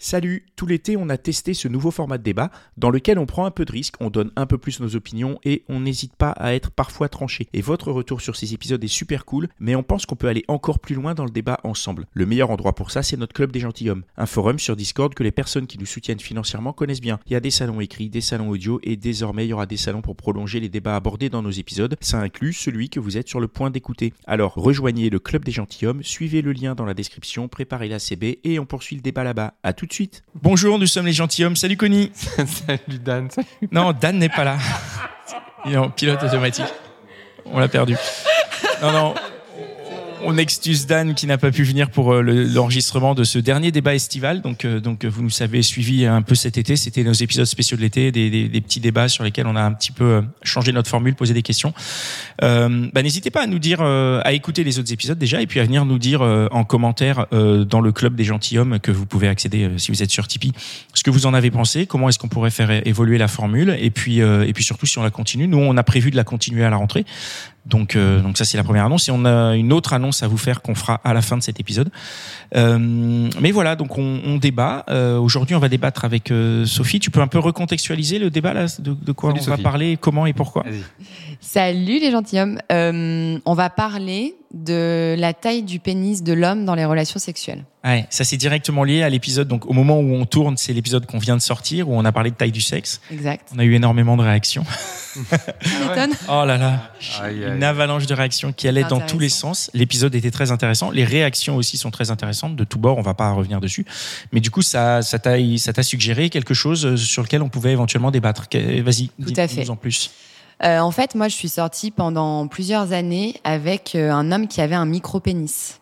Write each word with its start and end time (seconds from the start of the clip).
Salut, 0.00 0.46
tout 0.54 0.66
l'été 0.66 0.96
on 0.96 1.08
a 1.08 1.18
testé 1.18 1.54
ce 1.54 1.66
nouveau 1.66 1.90
format 1.90 2.18
de 2.18 2.22
débat 2.22 2.52
dans 2.76 2.90
lequel 2.90 3.18
on 3.18 3.26
prend 3.26 3.46
un 3.46 3.50
peu 3.50 3.64
de 3.64 3.72
risque, 3.72 3.96
on 3.98 4.10
donne 4.10 4.30
un 4.36 4.46
peu 4.46 4.56
plus 4.56 4.78
nos 4.78 4.94
opinions 4.94 5.40
et 5.42 5.64
on 5.68 5.80
n'hésite 5.80 6.14
pas 6.14 6.30
à 6.30 6.54
être 6.54 6.70
parfois 6.70 7.08
tranché. 7.08 7.48
Et 7.52 7.62
votre 7.62 7.90
retour 7.90 8.20
sur 8.20 8.36
ces 8.36 8.54
épisodes 8.54 8.82
est 8.84 8.86
super 8.86 9.24
cool, 9.24 9.48
mais 9.58 9.74
on 9.74 9.82
pense 9.82 10.06
qu'on 10.06 10.14
peut 10.14 10.28
aller 10.28 10.44
encore 10.46 10.78
plus 10.78 10.94
loin 10.94 11.14
dans 11.14 11.24
le 11.24 11.32
débat 11.32 11.58
ensemble. 11.64 12.06
Le 12.12 12.26
meilleur 12.26 12.50
endroit 12.50 12.76
pour 12.76 12.92
ça 12.92 13.02
c'est 13.02 13.16
notre 13.16 13.32
club 13.32 13.50
des 13.50 13.58
gentilshommes, 13.58 14.04
un 14.16 14.26
forum 14.26 14.60
sur 14.60 14.76
Discord 14.76 15.12
que 15.14 15.24
les 15.24 15.32
personnes 15.32 15.66
qui 15.66 15.78
nous 15.78 15.86
soutiennent 15.86 16.20
financièrement 16.20 16.72
connaissent 16.72 17.00
bien. 17.00 17.18
Il 17.26 17.32
y 17.32 17.36
a 17.36 17.40
des 17.40 17.50
salons 17.50 17.80
écrits, 17.80 18.08
des 18.08 18.20
salons 18.20 18.50
audio 18.50 18.78
et 18.84 18.96
désormais 18.96 19.46
il 19.46 19.48
y 19.48 19.52
aura 19.52 19.66
des 19.66 19.76
salons 19.76 20.00
pour 20.00 20.14
prolonger 20.14 20.60
les 20.60 20.68
débats 20.68 20.94
abordés 20.94 21.28
dans 21.28 21.42
nos 21.42 21.50
épisodes. 21.50 21.96
Ça 22.00 22.20
inclut 22.20 22.52
celui 22.52 22.88
que 22.88 23.00
vous 23.00 23.16
êtes 23.16 23.28
sur 23.28 23.40
le 23.40 23.48
point 23.48 23.70
d'écouter. 23.70 24.14
Alors 24.28 24.54
rejoignez 24.54 25.10
le 25.10 25.18
club 25.18 25.44
des 25.44 25.50
gentilshommes, 25.50 26.04
suivez 26.04 26.40
le 26.40 26.52
lien 26.52 26.76
dans 26.76 26.84
la 26.84 26.94
description, 26.94 27.48
préparez 27.48 27.88
la 27.88 27.98
CB 27.98 28.38
et 28.44 28.60
on 28.60 28.64
poursuit 28.64 28.94
le 28.94 29.02
débat 29.02 29.24
là-bas. 29.24 29.54
À 29.64 29.72
tout 29.72 29.87
de 29.88 29.92
suite. 29.92 30.22
Bonjour, 30.40 30.78
nous 30.78 30.86
sommes 30.86 31.06
les 31.06 31.12
gentilshommes. 31.12 31.56
Salut 31.56 31.76
Connie. 31.76 32.12
Salut 32.14 32.98
Dan. 33.00 33.30
Salut. 33.30 33.48
Non, 33.72 33.92
Dan 33.92 34.18
n'est 34.18 34.28
pas 34.28 34.44
là. 34.44 34.58
Il 35.64 35.72
est 35.72 35.76
en 35.76 35.90
pilote 35.90 36.22
automatique. 36.22 36.66
On 37.46 37.58
l'a 37.58 37.68
perdu. 37.68 37.96
Non, 38.82 38.92
non. 38.92 39.14
On 40.24 40.36
excuse 40.36 40.86
Dan 40.86 41.14
qui 41.14 41.26
n'a 41.26 41.38
pas 41.38 41.50
pu 41.52 41.62
venir 41.62 41.90
pour 41.90 42.12
euh, 42.12 42.22
le- 42.22 42.44
l'enregistrement 42.44 43.14
de 43.14 43.22
ce 43.24 43.38
dernier 43.38 43.70
débat 43.70 43.94
estival. 43.94 44.42
Donc, 44.42 44.64
euh, 44.64 44.80
donc 44.80 45.04
euh, 45.04 45.08
vous 45.08 45.22
nous 45.22 45.42
avez 45.42 45.62
suivi 45.62 46.06
un 46.06 46.22
peu 46.22 46.34
cet 46.34 46.58
été. 46.58 46.76
C'était 46.76 47.04
nos 47.04 47.12
épisodes 47.12 47.46
spéciaux 47.46 47.76
de 47.76 47.82
l'été, 47.82 48.10
des, 48.10 48.28
des- 48.28 48.48
des 48.48 48.60
petits 48.60 48.80
débats 48.80 49.08
sur 49.08 49.22
lesquels 49.24 49.46
on 49.46 49.54
a 49.54 49.62
un 49.62 49.72
petit 49.72 49.92
peu 49.92 50.22
changé 50.42 50.72
notre 50.72 50.90
formule, 50.90 51.14
posé 51.14 51.34
des 51.34 51.42
questions. 51.42 51.72
Euh, 52.42 52.88
bah, 52.92 53.02
N'hésitez 53.02 53.30
pas 53.30 53.44
à 53.44 53.46
nous 53.46 53.58
dire, 53.60 53.80
à 53.80 54.32
écouter 54.32 54.64
les 54.64 54.78
autres 54.78 54.92
épisodes 54.92 55.18
déjà, 55.18 55.40
et 55.40 55.46
puis 55.46 55.60
à 55.60 55.64
venir 55.64 55.84
nous 55.84 55.98
dire 55.98 56.20
en 56.20 56.64
commentaire 56.64 57.26
dans 57.30 57.80
le 57.80 57.92
club 57.92 58.14
des 58.16 58.24
gentilshommes 58.24 58.80
que 58.80 58.90
vous 58.90 59.06
pouvez 59.06 59.28
accéder 59.28 59.70
si 59.78 59.92
vous 59.92 60.02
êtes 60.02 60.10
sur 60.10 60.26
Tipeee, 60.26 60.52
ce 60.94 61.02
que 61.02 61.10
vous 61.10 61.26
en 61.26 61.34
avez 61.34 61.50
pensé, 61.50 61.86
comment 61.86 62.08
est-ce 62.08 62.18
qu'on 62.18 62.28
pourrait 62.28 62.50
faire 62.50 62.86
évoluer 62.86 63.18
la 63.18 63.28
formule, 63.28 63.76
et 63.80 63.90
puis 63.90 64.18
et 64.18 64.52
puis 64.52 64.64
surtout 64.64 64.86
si 64.86 64.98
on 64.98 65.02
la 65.02 65.10
continue. 65.10 65.46
Nous, 65.48 65.58
on 65.58 65.76
a 65.76 65.82
prévu 65.82 66.10
de 66.10 66.16
la 66.16 66.24
continuer 66.24 66.64
à 66.64 66.70
la 66.70 66.76
rentrée. 66.76 67.04
Donc, 67.68 67.96
euh, 67.96 68.20
donc 68.20 68.38
ça 68.38 68.44
c'est 68.44 68.56
la 68.56 68.64
première 68.64 68.86
annonce 68.86 69.08
et 69.08 69.12
on 69.12 69.24
a 69.24 69.54
une 69.54 69.72
autre 69.72 69.92
annonce 69.92 70.22
à 70.22 70.28
vous 70.28 70.38
faire 70.38 70.62
qu'on 70.62 70.74
fera 70.74 71.00
à 71.04 71.12
la 71.12 71.22
fin 71.22 71.36
de 71.36 71.42
cet 71.42 71.60
épisode. 71.60 71.90
Euh, 72.56 72.78
mais 73.40 73.50
voilà, 73.50 73.76
donc 73.76 73.98
on, 73.98 74.20
on 74.24 74.36
débat. 74.36 74.84
Euh, 74.88 75.18
Aujourd'hui, 75.18 75.54
on 75.54 75.58
va 75.58 75.68
débattre 75.68 76.04
avec 76.04 76.30
euh, 76.30 76.64
Sophie. 76.64 76.98
Tu 76.98 77.10
peux 77.10 77.20
un 77.20 77.26
peu 77.26 77.38
recontextualiser 77.38 78.18
le 78.18 78.30
débat 78.30 78.54
là, 78.54 78.66
de, 78.78 78.94
de 78.94 79.12
quoi 79.12 79.30
Salut, 79.30 79.42
on 79.46 79.50
va 79.50 79.58
parler, 79.58 79.98
comment 80.00 80.24
et 80.26 80.32
pourquoi? 80.32 80.64
Salut 81.40 81.98
les 82.00 82.10
gentilshommes. 82.10 82.58
Euh, 82.72 83.38
on 83.44 83.54
va 83.54 83.70
parler 83.70 84.34
de 84.54 85.14
la 85.18 85.34
taille 85.34 85.62
du 85.62 85.78
pénis 85.78 86.22
de 86.22 86.32
l'homme 86.32 86.64
dans 86.64 86.74
les 86.74 86.84
relations 86.86 87.18
sexuelles. 87.18 87.64
Ouais, 87.84 88.06
ça 88.10 88.24
c'est 88.24 88.36
directement 88.38 88.82
lié 88.82 89.02
à 89.02 89.08
l'épisode. 89.08 89.46
Donc 89.46 89.66
au 89.66 89.72
moment 89.72 89.98
où 90.00 90.14
on 90.14 90.24
tourne, 90.24 90.56
c'est 90.56 90.72
l'épisode 90.72 91.06
qu'on 91.06 91.18
vient 91.18 91.36
de 91.36 91.42
sortir 91.42 91.88
où 91.88 91.94
on 91.94 92.04
a 92.04 92.12
parlé 92.12 92.30
de 92.30 92.34
taille 92.36 92.50
du 92.52 92.60
sexe. 92.62 93.00
Exact. 93.12 93.48
On 93.54 93.58
a 93.58 93.64
eu 93.64 93.74
énormément 93.74 94.16
de 94.16 94.22
réactions. 94.22 94.64
M'étonne. 95.16 96.12
Oh 96.28 96.44
là 96.44 96.56
là, 96.56 96.90
Aïe, 97.22 97.44
aïe. 97.44 97.56
une 97.56 97.62
avalanche 97.64 98.06
de 98.06 98.14
réactions 98.14 98.52
qui 98.52 98.68
allait 98.68 98.84
dans 98.84 99.00
tous 99.00 99.18
les 99.18 99.28
sens. 99.28 99.70
L'épisode 99.74 100.14
était 100.14 100.30
très 100.30 100.50
intéressant. 100.50 100.90
Les 100.90 101.04
réactions 101.04 101.56
aussi 101.56 101.76
sont 101.76 101.90
très 101.90 102.10
intéressantes 102.10 102.56
de 102.56 102.64
tous 102.64 102.78
bords. 102.78 102.98
On 102.98 103.02
va 103.02 103.14
pas 103.14 103.30
revenir 103.32 103.60
dessus. 103.60 103.84
Mais 104.32 104.40
du 104.40 104.50
coup, 104.50 104.62
ça, 104.62 105.02
ça 105.02 105.18
t'a, 105.18 105.36
ça 105.58 105.72
t'a 105.72 105.82
suggéré 105.82 106.30
quelque 106.30 106.54
chose 106.54 106.86
euh, 106.86 106.96
sur 106.96 107.22
lequel 107.22 107.42
on 107.42 107.48
pouvait 107.48 107.72
éventuellement 107.72 108.10
débattre. 108.10 108.46
Vas-y, 108.52 109.08
Tout 109.08 109.32
à 109.36 109.46
dis-nous 109.46 109.64
fait. 109.64 109.70
en 109.70 109.76
plus. 109.76 110.10
Euh, 110.64 110.78
en 110.80 110.90
fait, 110.90 111.14
moi, 111.14 111.28
je 111.28 111.34
suis 111.34 111.48
sortie 111.48 111.90
pendant 111.90 112.46
plusieurs 112.48 112.92
années 112.92 113.40
avec 113.44 113.94
euh, 113.94 114.10
un 114.10 114.32
homme 114.32 114.48
qui 114.48 114.60
avait 114.60 114.74
un 114.74 114.86
micro-pénis. 114.86 115.80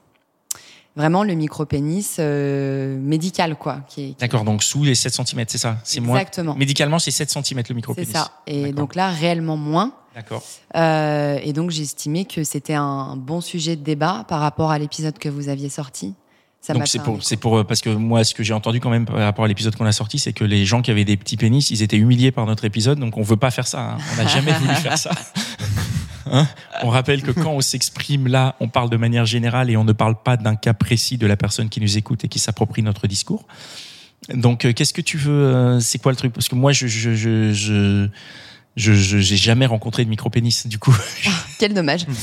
Vraiment 0.96 1.24
le 1.24 1.34
micro-pénis 1.34 2.16
euh, 2.20 2.98
médical, 2.98 3.56
quoi. 3.56 3.80
Qui 3.88 4.02
est, 4.02 4.08
qui- 4.08 4.16
D'accord, 4.18 4.44
donc 4.44 4.62
sous 4.62 4.82
les 4.84 4.94
7 4.94 5.12
cm, 5.14 5.44
c'est 5.48 5.58
ça? 5.58 5.76
C'est 5.84 6.00
moins. 6.00 6.16
Exactement. 6.18 6.54
Médicalement, 6.56 6.98
c'est 6.98 7.10
7 7.10 7.30
cm 7.30 7.58
le 7.58 7.64
C'est 7.66 7.74
micro-pénis. 7.74 8.12
ça. 8.12 8.30
Et 8.46 8.72
donc 8.72 8.94
là, 8.94 9.10
réellement 9.10 9.56
moins. 9.58 9.92
D'accord. 10.14 10.42
Euh, 10.74 11.38
et 11.42 11.52
donc, 11.52 11.70
j'ai 11.70 11.82
estimé 11.82 12.24
que 12.24 12.44
c'était 12.44 12.72
un 12.74 13.16
bon 13.16 13.42
sujet 13.42 13.76
de 13.76 13.82
débat 13.82 14.24
par 14.28 14.40
rapport 14.40 14.70
à 14.70 14.78
l'épisode 14.78 15.18
que 15.18 15.28
vous 15.28 15.50
aviez 15.50 15.68
sorti. 15.68 16.14
Ça 16.66 16.74
Donc 16.74 16.88
c'est 16.88 16.98
pour, 17.00 17.22
c'est 17.22 17.36
pour, 17.36 17.58
euh, 17.58 17.62
parce 17.62 17.80
que 17.80 17.90
moi, 17.90 18.24
ce 18.24 18.34
que 18.34 18.42
j'ai 18.42 18.52
entendu 18.52 18.80
quand 18.80 18.90
même 18.90 19.06
par 19.06 19.18
rapport 19.18 19.44
à 19.44 19.48
l'épisode 19.48 19.76
qu'on 19.76 19.86
a 19.86 19.92
sorti, 19.92 20.18
c'est 20.18 20.32
que 20.32 20.42
les 20.42 20.66
gens 20.66 20.82
qui 20.82 20.90
avaient 20.90 21.04
des 21.04 21.16
petits 21.16 21.36
pénis, 21.36 21.70
ils 21.70 21.80
étaient 21.80 21.96
humiliés 21.96 22.32
par 22.32 22.44
notre 22.44 22.64
épisode, 22.64 22.98
donc 22.98 23.16
on 23.18 23.22
veut 23.22 23.36
pas 23.36 23.52
faire 23.52 23.68
ça. 23.68 23.92
hein. 23.92 23.98
On 24.12 24.16
n'a 24.16 24.26
jamais 24.26 24.52
voulu 24.52 24.74
faire 24.74 24.98
ça. 24.98 25.12
Hein 26.28 26.48
on 26.82 26.88
rappelle 26.88 27.22
que 27.22 27.30
quand 27.30 27.52
on 27.52 27.60
s'exprime 27.60 28.26
là, 28.26 28.56
on 28.58 28.66
parle 28.66 28.90
de 28.90 28.96
manière 28.96 29.26
générale 29.26 29.70
et 29.70 29.76
on 29.76 29.84
ne 29.84 29.92
parle 29.92 30.16
pas 30.20 30.36
d'un 30.36 30.56
cas 30.56 30.74
précis 30.74 31.18
de 31.18 31.26
la 31.28 31.36
personne 31.36 31.68
qui 31.68 31.80
nous 31.80 31.98
écoute 31.98 32.24
et 32.24 32.28
qui 32.28 32.40
s'approprie 32.40 32.82
notre 32.82 33.06
discours. 33.06 33.46
Donc, 34.34 34.64
euh, 34.64 34.72
qu'est-ce 34.72 34.92
que 34.92 35.02
tu 35.02 35.18
veux 35.18 35.54
euh, 35.54 35.78
C'est 35.78 35.98
quoi 36.02 36.10
le 36.10 36.16
truc? 36.16 36.32
Parce 36.32 36.48
que 36.48 36.56
moi, 36.56 36.72
je, 36.72 36.88
je, 36.88 37.14
je, 37.14 37.52
je, 37.52 38.08
je, 38.76 38.92
j'ai 38.92 39.36
jamais 39.36 39.64
rencontré 39.64 40.04
de 40.04 40.10
micro-pénis, 40.10 40.66
du 40.66 40.78
coup, 40.78 40.94
Quel 41.58 41.74
dommage. 41.74 42.06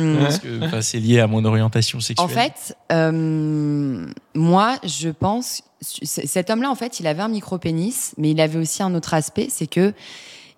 Euh, 0.00 0.20
parce 0.20 0.38
que 0.38 0.80
c'est 0.80 0.98
lié 0.98 1.20
à 1.20 1.26
mon 1.26 1.44
orientation 1.44 2.00
sexuelle. 2.00 2.24
En 2.24 2.28
fait, 2.28 2.76
euh, 2.90 4.06
moi, 4.34 4.76
je 4.82 5.10
pense, 5.10 5.62
cet 5.80 6.48
homme-là, 6.50 6.70
en 6.70 6.74
fait, 6.74 7.00
il 7.00 7.06
avait 7.06 7.22
un 7.22 7.28
micro-pénis, 7.28 8.14
mais 8.16 8.30
il 8.30 8.40
avait 8.40 8.58
aussi 8.58 8.82
un 8.82 8.94
autre 8.94 9.14
aspect, 9.14 9.48
c'est 9.50 9.66
que 9.66 9.92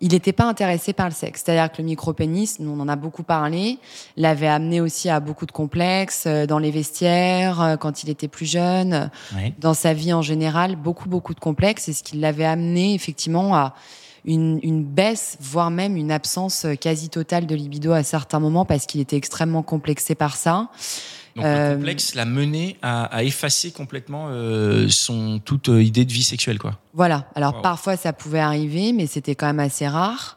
il 0.00 0.12
n'était 0.12 0.32
pas 0.32 0.44
intéressé 0.44 0.92
par 0.92 1.08
le 1.08 1.14
sexe. 1.14 1.42
C'est-à-dire 1.44 1.70
que 1.70 1.82
le 1.82 1.88
micro-pénis, 1.88 2.60
nous, 2.60 2.70
on 2.70 2.80
en 2.80 2.88
a 2.88 2.96
beaucoup 2.96 3.22
parlé, 3.24 3.78
l'avait 4.16 4.48
amené 4.48 4.80
aussi 4.80 5.08
à 5.08 5.20
beaucoup 5.20 5.46
de 5.46 5.52
complexes 5.52 6.24
euh, 6.26 6.46
dans 6.46 6.58
les 6.58 6.70
vestiaires, 6.70 7.76
quand 7.80 8.04
il 8.04 8.10
était 8.10 8.28
plus 8.28 8.46
jeune, 8.46 9.10
dans 9.58 9.74
sa 9.74 9.92
vie 9.92 10.12
en 10.12 10.22
général, 10.22 10.76
beaucoup, 10.76 11.08
beaucoup 11.08 11.34
de 11.34 11.40
complexes, 11.40 11.88
et 11.88 11.92
ce 11.92 12.02
qui 12.02 12.16
l'avait 12.16 12.44
amené, 12.44 12.94
effectivement, 12.94 13.56
à 13.56 13.74
une, 14.24 14.60
une 14.62 14.84
baisse, 14.84 15.36
voire 15.40 15.70
même 15.70 15.96
une 15.96 16.12
absence 16.12 16.64
euh, 16.64 16.74
quasi 16.74 17.08
totale 17.08 17.46
de 17.46 17.54
libido 17.54 17.92
à 17.92 18.02
certains 18.02 18.38
moments, 18.40 18.64
parce 18.64 18.86
qu'il 18.86 19.00
était 19.00 19.16
extrêmement 19.16 19.62
complexé 19.62 20.14
par 20.14 20.36
ça. 20.36 20.68
Donc 21.34 21.46
Euh, 21.46 21.70
le 21.70 21.76
complexe 21.76 22.14
l'a 22.14 22.26
mené 22.26 22.76
à, 22.82 23.04
à 23.04 23.22
effacer 23.22 23.70
complètement 23.72 24.26
euh, 24.28 24.86
son 24.90 25.40
toute 25.42 25.70
euh, 25.70 25.82
idée 25.82 26.04
de 26.04 26.12
vie 26.12 26.22
sexuelle, 26.22 26.58
quoi. 26.58 26.78
Voilà. 26.92 27.26
Alors 27.34 27.54
Wow. 27.56 27.62
parfois 27.62 27.96
ça 27.96 28.12
pouvait 28.12 28.38
arriver, 28.40 28.92
mais 28.92 29.06
c'était 29.06 29.34
quand 29.34 29.46
même 29.46 29.60
assez 29.60 29.88
rare. 29.88 30.36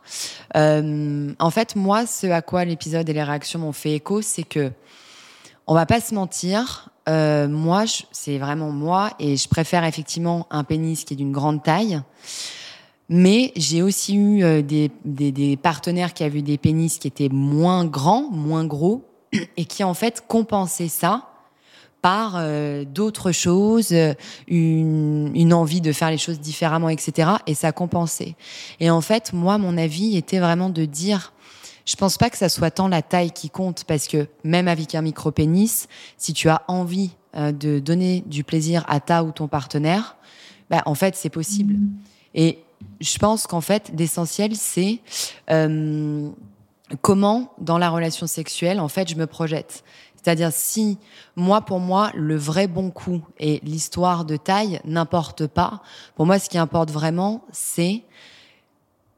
Euh, 0.56 1.34
en 1.38 1.50
fait, 1.52 1.76
moi, 1.76 2.06
ce 2.06 2.28
à 2.28 2.42
quoi 2.42 2.64
l'épisode 2.64 3.10
et 3.10 3.14
les 3.14 3.24
réactions 3.24 3.60
m'ont 3.60 3.74
fait 3.74 3.92
écho, 3.94 4.22
c'est 4.22 4.44
que 4.44 4.72
on 5.68 5.74
va 5.74 5.86
pas 5.86 6.00
se 6.00 6.14
mentir. 6.16 6.90
euh, 7.10 7.48
moi, 7.48 7.84
c'est 8.12 8.38
vraiment 8.40 8.72
moi, 8.72 9.12
et 9.20 9.36
je 9.38 9.48
préfère 9.50 9.84
effectivement 9.84 10.48
un 10.50 10.64
pénis 10.64 11.04
qui 11.04 11.14
est 11.14 11.18
d'une 11.18 11.32
grande 11.34 11.62
taille. 11.62 12.02
Mais 13.08 13.52
j'ai 13.56 13.82
aussi 13.82 14.16
eu 14.16 14.44
euh, 14.44 14.62
des, 14.62 14.92
des, 15.04 15.32
des 15.32 15.58
partenaires 15.58 16.14
qui 16.14 16.24
avaient 16.24 16.40
eu 16.40 16.44
des 16.44 16.58
pénis 16.58 16.98
qui 16.98 17.08
étaient 17.08 17.30
moins 17.30 17.86
grands, 17.86 18.30
moins 18.32 18.66
gros, 18.66 19.06
et 19.58 19.66
qui 19.66 19.84
en 19.84 19.94
fait 19.94 20.24
compensaient 20.28 20.88
ça 20.88 21.30
par 22.06 22.36
euh, 22.36 22.86
d'autres 22.86 23.32
choses, 23.32 23.92
euh, 23.92 24.14
une, 24.48 25.32
une 25.34 25.54
envie 25.56 25.82
de 25.82 25.92
faire 25.92 26.12
les 26.12 26.20
choses 26.20 26.40
différemment, 26.40 26.90
etc. 26.90 27.32
Et 27.48 27.56
ça 27.56 27.72
compensait. 27.72 28.36
Et 28.80 28.92
en 28.92 29.02
fait, 29.02 29.34
moi, 29.34 29.58
mon 29.58 29.76
avis 29.76 30.16
était 30.16 30.38
vraiment 30.38 30.70
de 30.70 30.86
dire, 30.86 31.34
je 31.84 31.96
pense 31.96 32.20
pas 32.20 32.30
que 32.30 32.38
ça 32.38 32.48
soit 32.48 32.70
tant 32.70 32.88
la 32.88 33.02
taille 33.02 33.32
qui 33.32 33.50
compte, 33.50 33.86
parce 33.86 34.08
que 34.08 34.28
même 34.44 34.68
avec 34.68 34.94
un 34.94 35.02
micro-pénis, 35.02 35.88
si 36.18 36.34
tu 36.34 36.48
as 36.48 36.62
envie 36.68 37.10
euh, 37.36 37.52
de 37.52 37.80
donner 37.80 38.24
du 38.28 38.44
plaisir 38.44 38.86
à 38.88 39.00
ta 39.00 39.24
ou 39.24 39.32
ton 39.32 39.48
partenaire, 39.48 40.16
bah, 40.70 40.84
en 40.86 40.94
fait, 40.94 41.16
c'est 41.16 41.32
possible. 41.32 41.76
Et 42.36 42.60
je 43.00 43.18
pense 43.18 43.48
qu'en 43.48 43.62
fait, 43.62 43.92
l'essentiel, 43.98 44.56
c'est 44.56 45.00
euh, 45.50 46.30
comment, 47.02 47.54
dans 47.60 47.78
la 47.78 47.90
relation 47.90 48.28
sexuelle, 48.28 48.80
en 48.80 48.88
fait, 48.88 49.10
je 49.10 49.16
me 49.16 49.28
projette. 49.28 49.84
C'est-à-dire, 50.16 50.52
si 50.52 50.98
moi, 51.36 51.62
pour 51.62 51.80
moi, 51.80 52.12
le 52.16 52.36
vrai 52.36 52.68
bon 52.68 52.90
coup 52.90 53.22
et 53.40 53.60
l'histoire 53.64 54.26
de 54.26 54.38
taille 54.38 54.80
n'importe 54.84 55.46
pas, 55.46 55.82
pour 56.16 56.26
moi, 56.26 56.40
ce 56.40 56.50
qui 56.50 56.58
importe 56.58 56.90
vraiment, 56.90 57.44
c'est, 57.52 58.04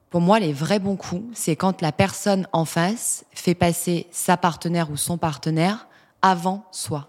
pour 0.10 0.20
moi, 0.20 0.40
les 0.40 0.52
vrais 0.52 0.80
bons 0.80 0.98
coups, 0.98 1.24
c'est 1.34 1.56
quand 1.56 1.82
la 1.82 1.94
personne 1.94 2.46
en 2.52 2.66
face 2.66 3.24
fait 3.32 3.56
passer 3.56 4.08
sa 4.12 4.36
partenaire 4.36 4.92
ou 4.92 4.98
son 4.98 5.18
partenaire 5.18 5.88
avant 6.22 6.66
soi. 6.72 7.08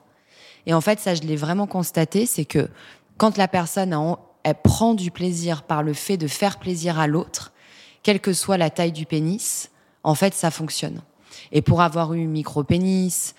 Et 0.66 0.74
en 0.74 0.80
fait, 0.80 1.00
ça, 1.00 1.14
je 1.14 1.22
l'ai 1.22 1.36
vraiment 1.36 1.66
constaté, 1.66 2.24
c'est 2.26 2.44
que 2.44 2.68
quand 3.16 3.36
la 3.36 3.48
personne 3.48 3.94
elle 4.42 4.54
prend 4.62 4.94
du 4.94 5.10
plaisir 5.10 5.62
par 5.62 5.82
le 5.82 5.92
fait 5.92 6.16
de 6.16 6.26
faire 6.26 6.58
plaisir 6.58 6.98
à 6.98 7.06
l'autre, 7.06 7.52
quelle 8.02 8.20
que 8.20 8.32
soit 8.32 8.56
la 8.56 8.70
taille 8.70 8.92
du 8.92 9.06
pénis, 9.06 9.70
en 10.02 10.14
fait, 10.14 10.34
ça 10.34 10.50
fonctionne. 10.50 11.00
Et 11.52 11.62
pour 11.62 11.82
avoir 11.82 12.14
eu 12.14 12.26
micro-pénis, 12.26 13.34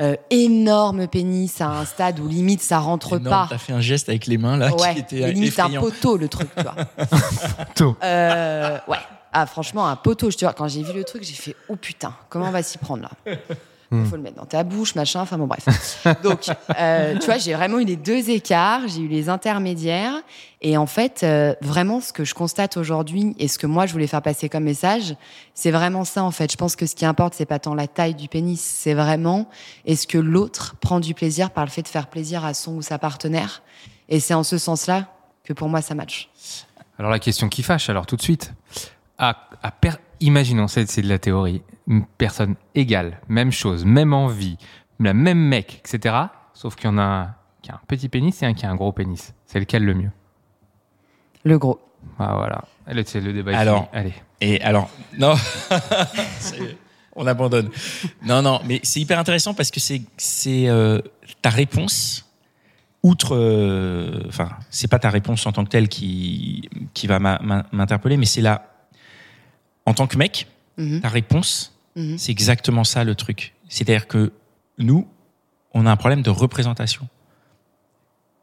euh, 0.00 0.16
énorme 0.30 1.06
pénis 1.06 1.60
à 1.60 1.68
un 1.68 1.84
stade 1.84 2.18
où 2.18 2.26
limite 2.26 2.62
ça 2.62 2.78
rentre 2.78 3.18
pas. 3.18 3.46
T'as 3.50 3.58
fait 3.58 3.74
un 3.74 3.80
geste 3.80 4.08
avec 4.08 4.26
les 4.26 4.38
mains 4.38 4.56
là 4.56 4.74
ouais, 4.74 4.94
qui 4.94 5.00
était 5.00 5.32
limite 5.32 5.58
un 5.58 5.68
poteau 5.68 6.16
le 6.16 6.28
truc, 6.28 6.48
tu 6.56 6.62
vois. 6.62 6.74
poteau. 7.66 7.96
Euh, 8.02 8.78
ouais. 8.88 8.96
Ah 9.34 9.44
franchement 9.44 9.86
un 9.86 9.96
poteau, 9.96 10.30
je 10.30 10.38
te 10.38 10.44
vois. 10.46 10.54
Quand 10.54 10.66
j'ai 10.66 10.82
vu 10.82 10.94
le 10.94 11.04
truc, 11.04 11.22
j'ai 11.24 11.34
fait 11.34 11.54
oh 11.68 11.76
putain, 11.76 12.14
comment 12.30 12.48
on 12.48 12.50
va 12.50 12.62
s'y 12.62 12.78
prendre 12.78 13.02
là? 13.02 13.34
Il 13.92 13.98
hmm. 13.98 14.06
faut 14.06 14.16
le 14.16 14.22
mettre 14.22 14.36
dans 14.36 14.46
ta 14.46 14.64
bouche, 14.64 14.94
machin, 14.94 15.20
enfin 15.20 15.36
bon, 15.36 15.46
bref. 15.46 16.06
Donc, 16.22 16.46
euh, 16.78 17.18
tu 17.18 17.26
vois, 17.26 17.36
j'ai 17.36 17.52
vraiment 17.52 17.78
eu 17.78 17.84
les 17.84 17.96
deux 17.96 18.30
écarts, 18.30 18.88
j'ai 18.88 19.02
eu 19.02 19.08
les 19.08 19.28
intermédiaires. 19.28 20.14
Et 20.62 20.78
en 20.78 20.86
fait, 20.86 21.20
euh, 21.22 21.54
vraiment, 21.60 22.00
ce 22.00 22.12
que 22.12 22.24
je 22.24 22.34
constate 22.34 22.78
aujourd'hui 22.78 23.34
et 23.38 23.48
ce 23.48 23.58
que 23.58 23.66
moi, 23.66 23.84
je 23.84 23.92
voulais 23.92 24.06
faire 24.06 24.22
passer 24.22 24.48
comme 24.48 24.64
message, 24.64 25.14
c'est 25.54 25.70
vraiment 25.70 26.04
ça, 26.04 26.24
en 26.24 26.30
fait. 26.30 26.50
Je 26.50 26.56
pense 26.56 26.74
que 26.74 26.86
ce 26.86 26.94
qui 26.94 27.04
importe, 27.04 27.34
c'est 27.34 27.46
pas 27.46 27.58
tant 27.58 27.74
la 27.74 27.86
taille 27.86 28.14
du 28.14 28.28
pénis, 28.28 28.60
c'est 28.60 28.94
vraiment 28.94 29.46
est-ce 29.84 30.06
que 30.06 30.18
l'autre 30.18 30.74
prend 30.80 30.98
du 30.98 31.12
plaisir 31.12 31.50
par 31.50 31.64
le 31.64 31.70
fait 31.70 31.82
de 31.82 31.88
faire 31.88 32.06
plaisir 32.06 32.44
à 32.46 32.54
son 32.54 32.76
ou 32.76 32.82
sa 32.82 32.98
partenaire. 32.98 33.62
Et 34.08 34.20
c'est 34.20 34.34
en 34.34 34.42
ce 34.42 34.56
sens-là 34.56 35.08
que 35.44 35.52
pour 35.52 35.68
moi, 35.68 35.82
ça 35.82 35.94
match. 35.94 36.30
Alors, 36.98 37.10
la 37.10 37.18
question 37.18 37.48
qui 37.48 37.62
fâche, 37.62 37.90
alors 37.90 38.06
tout 38.06 38.16
de 38.16 38.22
suite. 38.22 38.52
À, 39.18 39.36
à 39.62 39.70
imaginons, 40.22 40.68
c'est 40.68 41.00
de 41.00 41.08
la 41.08 41.18
théorie, 41.18 41.62
une 41.86 42.04
personne 42.06 42.54
égale, 42.74 43.20
même 43.28 43.52
chose, 43.52 43.84
même 43.84 44.12
envie, 44.12 44.56
la 45.00 45.14
même 45.14 45.38
mec, 45.38 45.82
etc. 45.84 46.16
Sauf 46.54 46.76
qu'il 46.76 46.86
y 46.86 46.88
en 46.88 46.98
a 46.98 47.02
un 47.02 47.34
qui 47.62 47.70
a 47.70 47.74
un 47.74 47.80
petit 47.86 48.08
pénis 48.08 48.42
et 48.42 48.46
un 48.46 48.54
qui 48.54 48.66
a 48.66 48.70
un 48.70 48.74
gros 48.74 48.92
pénis. 48.92 49.34
C'est 49.46 49.60
lequel 49.60 49.84
le 49.84 49.94
mieux? 49.94 50.10
Le 51.44 51.58
gros. 51.58 51.80
Ah 52.18 52.34
voilà. 52.36 52.64
C'est 53.04 53.20
le 53.20 53.32
débat. 53.32 53.56
Alors, 53.56 53.88
allez. 53.92 54.14
Et 54.40 54.60
alors, 54.62 54.90
non, 55.16 55.34
on 57.16 57.26
abandonne. 57.26 57.70
Non, 58.24 58.42
non, 58.42 58.60
mais 58.64 58.80
c'est 58.82 59.00
hyper 59.00 59.18
intéressant 59.18 59.54
parce 59.54 59.70
que 59.70 59.78
c'est 59.78 60.02
c'est 60.16 60.68
euh, 60.68 61.00
ta 61.40 61.50
réponse. 61.50 62.28
Outre, 63.04 63.36
euh, 63.36 64.22
enfin, 64.28 64.50
c'est 64.70 64.88
pas 64.88 65.00
ta 65.00 65.10
réponse 65.10 65.44
en 65.46 65.52
tant 65.52 65.64
que 65.64 65.70
telle 65.70 65.88
qui 65.88 66.68
qui 66.94 67.06
va 67.06 67.18
m'interpeller, 67.18 68.16
mais 68.16 68.26
c'est 68.26 68.40
la 68.40 68.71
en 69.86 69.94
tant 69.94 70.06
que 70.06 70.16
mec, 70.16 70.46
mhm. 70.78 71.00
ta 71.00 71.08
réponse, 71.08 71.78
mhm. 71.96 72.18
c'est 72.18 72.32
exactement 72.32 72.84
ça 72.84 73.04
le 73.04 73.14
truc. 73.14 73.54
C'est-à-dire 73.68 74.06
que 74.06 74.32
nous, 74.78 75.06
on 75.74 75.86
a 75.86 75.90
un 75.90 75.96
problème 75.96 76.22
de 76.22 76.30
représentation. 76.30 77.08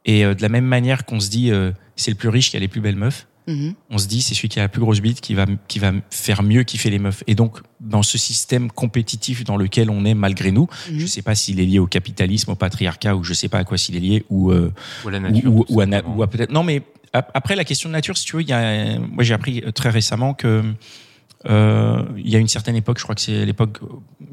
Et 0.06 0.26
euh, 0.26 0.34
de 0.34 0.42
la 0.42 0.50
même 0.50 0.66
manière 0.66 1.06
qu'on 1.06 1.20
se 1.20 1.30
dit 1.30 1.52
euh, 1.52 1.72
c'est 1.96 2.12
le 2.12 2.18
plus 2.18 2.30
riche 2.30 2.52
qui 2.52 2.58
a 2.58 2.60
les 2.60 2.68
plus 2.68 2.82
belles 2.82 2.96
meufs, 2.96 3.28
mhm. 3.48 3.74
on 3.90 3.98
se 3.98 4.08
dit 4.08 4.22
c'est 4.22 4.34
celui 4.34 4.50
qui 4.50 4.60
a 4.60 4.64
la 4.64 4.70
plus 4.70 4.82
grosse 4.82 5.02
bite 5.02 5.22
qui 5.22 5.34
va, 5.34 5.46
qui 5.68 5.80
va 5.80 5.92
faire 6.10 6.42
mieux 6.44 6.64
kiffer 6.64 6.90
les 6.90 7.00
meufs. 7.00 7.24
Et 7.28 7.36
donc, 7.36 7.60
dans 7.80 8.04
ce 8.04 8.18
système 8.18 8.72
compétitif 8.72 9.44
dans 9.44 9.58
lequel 9.58 9.90
on 9.90 10.06
est 10.06 10.14
malgré 10.14 10.52
nous, 10.52 10.68
je 10.88 11.02
ne 11.02 11.08
sais 11.08 11.22
pas 11.22 11.36
s'il 11.36 11.60
est 11.60 11.66
lié 11.66 11.80
au 11.80 11.88
capitalisme, 11.88 12.52
au 12.52 12.56
patriarcat, 12.56 13.16
ou 13.16 13.24
je 13.24 13.32
ne 13.32 13.36
sais 13.36 13.50
pas 13.50 13.60
à 13.60 13.64
quoi 13.64 13.78
s'il 13.78 13.96
est 13.96 14.00
lié, 14.00 14.26
ou, 14.30 14.52
euh, 14.52 14.74
ou 15.04 15.10
à 15.10 15.12
la 15.12 15.20
nature. 15.20 15.52
Ou, 15.70 15.82
à, 15.82 16.28
peut-être. 16.28 16.52
Non, 16.52 16.64
mais 16.64 16.82
après, 17.14 17.56
la 17.56 17.66
question 17.66 17.90
de 17.90 17.94
nature, 17.94 18.18
si 18.18 18.26
tu 18.26 18.36
veux, 18.36 18.44
y 18.44 18.54
a, 18.54 19.00
moi 19.00 19.24
j'ai 19.24 19.34
appris 19.34 19.64
très 19.74 19.90
récemment 19.90 20.34
que 20.34 20.64
euh, 21.48 22.04
il 22.18 22.30
y 22.30 22.36
a 22.36 22.40
une 22.40 22.48
certaine 22.48 22.76
époque, 22.76 22.98
je 22.98 23.04
crois 23.04 23.16
que 23.16 23.22
c'est 23.22 23.46
l'époque, 23.46 23.80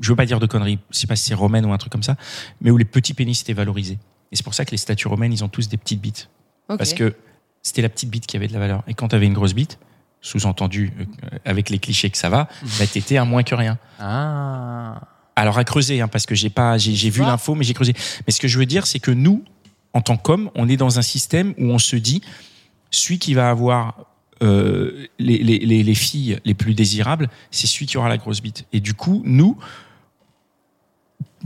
je 0.01 0.09
veux 0.09 0.17
pas 0.17 0.27
dire 0.27 0.41
de 0.41 0.47
conneries, 0.47 0.79
je 0.91 0.99
sais 0.99 1.07
pas 1.07 1.17
si 1.17 1.29
c'est 1.29 1.35
romaine 1.35 1.65
ou 1.65 1.73
un 1.73 1.79
truc 1.79 1.93
comme 1.93 2.03
ça, 2.03 2.17
mais 2.61 2.71
où 2.71 2.77
les 2.77 2.85
petits 2.85 3.15
pénis 3.15 3.41
étaient 3.41 3.53
valorisés. 3.53 3.99
Et 4.33 4.37
c'est 4.37 4.43
pour 4.43 4.55
ça 4.55 4.65
que 4.65 4.73
les 4.73 4.77
statues 4.77 5.09
romaines, 5.09 5.33
ils 5.33 5.45
ont 5.45 5.49
tous 5.49 5.69
des 5.69 5.77
petites 5.77 6.01
bites. 6.01 6.29
Parce 6.67 6.95
que 6.95 7.15
c'était 7.63 7.83
la 7.83 7.89
petite 7.89 8.11
bite 8.11 8.27
qui 8.27 8.37
avait 8.37 8.49
de 8.49 8.53
la 8.53 8.59
valeur. 8.59 8.83
Et 8.89 8.95
quand 8.95 9.09
tu 9.09 9.15
avais 9.15 9.27
une 9.27 9.35
grosse 9.35 9.55
bite, 9.55 9.79
sous-entendu 10.21 10.93
euh, 10.99 11.39
avec 11.45 11.71
les 11.71 11.79
clichés 11.79 12.11
que 12.11 12.19
ça 12.19 12.29
va, 12.29 12.49
bah 12.79 12.87
t'étais 12.93 13.17
un 13.17 13.25
moins 13.25 13.45
que 13.45 13.55
rien. 13.55 13.79
Ah. 14.01 15.01
Alors 15.37 15.59
à 15.59 15.65
creuser, 15.65 16.01
hein, 16.01 16.09
parce 16.09 16.27
que 16.27 16.35
j'ai 16.35 16.51
pas, 16.51 16.79
j'ai 16.79 17.11
vu 17.11 17.21
l'info, 17.21 17.55
mais 17.55 17.63
j'ai 17.63 17.75
creusé. 17.75 17.95
Mais 18.27 18.33
ce 18.33 18.41
que 18.41 18.49
je 18.49 18.59
veux 18.59 18.67
dire, 18.67 18.87
c'est 18.87 18.99
que 18.99 19.11
nous, 19.13 19.45
en 19.93 20.01
tant 20.01 20.17
qu'hommes, 20.17 20.51
on 20.55 20.69
est 20.69 20.77
dans 20.77 20.99
un 20.99 21.03
système 21.03 21.55
où 21.59 21.71
on 21.71 21.79
se 21.79 21.95
dit, 21.95 22.23
celui 22.91 23.19
qui 23.19 23.35
va 23.35 23.51
avoir 23.51 24.07
euh, 24.43 25.07
les, 25.19 25.39
les, 25.39 25.59
les, 25.59 25.95
filles 25.95 26.39
les 26.45 26.55
plus 26.55 26.75
désirables, 26.75 27.29
c'est 27.51 27.67
celui 27.67 27.87
qui 27.87 27.97
aura 27.97 28.09
la 28.09 28.19
grosse 28.19 28.43
bite. 28.43 28.67
Et 28.73 28.81
du 28.81 28.95
coup, 28.95 29.23
nous, 29.25 29.57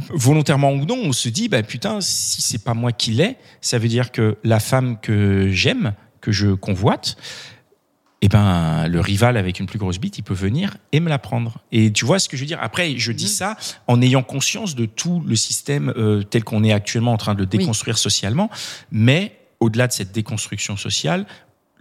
volontairement 0.08 0.72
ou 0.72 0.84
non, 0.84 0.98
on 1.02 1.12
se 1.12 1.28
dit, 1.28 1.48
bah 1.48 1.62
putain, 1.62 2.00
si 2.00 2.42
c'est 2.42 2.64
pas 2.64 2.74
moi 2.74 2.92
qui 2.92 3.12
l'ai, 3.12 3.36
ça 3.60 3.78
veut 3.78 3.88
dire 3.88 4.10
que 4.10 4.38
la 4.44 4.60
femme 4.60 4.98
que 5.00 5.50
j'aime, 5.50 5.94
que 6.20 6.32
je 6.32 6.48
convoite, 6.48 7.16
eh 8.22 8.28
ben 8.28 8.86
le 8.88 9.00
rival 9.00 9.36
avec 9.36 9.60
une 9.60 9.66
plus 9.66 9.78
grosse 9.78 9.98
bite, 9.98 10.18
il 10.18 10.22
peut 10.22 10.34
venir 10.34 10.76
et 10.92 11.00
me 11.00 11.08
la 11.08 11.18
prendre. 11.18 11.58
Et 11.72 11.90
tu 11.90 12.04
vois 12.04 12.18
ce 12.18 12.28
que 12.28 12.36
je 12.36 12.42
veux 12.42 12.46
dire? 12.46 12.58
Après, 12.60 12.98
je 12.98 13.12
dis 13.12 13.24
mmh. 13.24 13.28
ça 13.28 13.56
en 13.86 14.02
ayant 14.02 14.22
conscience 14.22 14.74
de 14.74 14.84
tout 14.84 15.22
le 15.26 15.36
système 15.36 15.92
euh, 15.96 16.22
tel 16.22 16.44
qu'on 16.44 16.62
est 16.62 16.72
actuellement 16.72 17.12
en 17.12 17.16
train 17.16 17.34
de 17.34 17.40
le 17.40 17.46
déconstruire 17.46 17.96
socialement, 17.96 18.50
mais 18.90 19.36
au-delà 19.58 19.86
de 19.86 19.92
cette 19.92 20.12
déconstruction 20.12 20.76
sociale, 20.76 21.26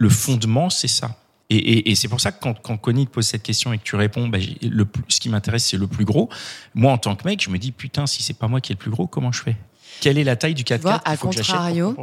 le 0.00 0.08
fondement, 0.08 0.70
c'est 0.70 0.88
ça. 0.88 1.14
Et, 1.50 1.96
c'est 1.96 2.06
pour 2.06 2.20
ça 2.20 2.30
que 2.30 2.40
quand, 2.40 2.54
quand 2.62 2.76
Connie 2.76 3.06
te 3.06 3.10
pose 3.10 3.26
cette 3.26 3.42
question 3.42 3.72
et 3.72 3.78
que 3.78 3.82
tu 3.82 3.96
réponds, 3.96 4.28
bah, 4.28 4.38
le, 4.62 4.86
ce 5.08 5.18
qui 5.18 5.28
m'intéresse, 5.28 5.66
c'est 5.66 5.76
le 5.76 5.88
plus 5.88 6.04
gros. 6.04 6.28
Moi, 6.74 6.92
en 6.92 6.98
tant 6.98 7.16
que 7.16 7.26
mec, 7.26 7.42
je 7.42 7.50
me 7.50 7.58
dis, 7.58 7.72
putain, 7.72 8.06
si 8.06 8.22
c'est 8.22 8.38
pas 8.38 8.46
moi 8.46 8.60
qui 8.60 8.72
est 8.72 8.76
le 8.76 8.78
plus 8.78 8.90
gros, 8.90 9.08
comment 9.08 9.32
je 9.32 9.42
fais? 9.42 9.56
Quelle 10.00 10.16
est 10.16 10.24
la 10.24 10.36
taille 10.36 10.54
du 10.54 10.62
4x4 10.62 11.00
À 11.04 11.16
contrario, 11.16 11.96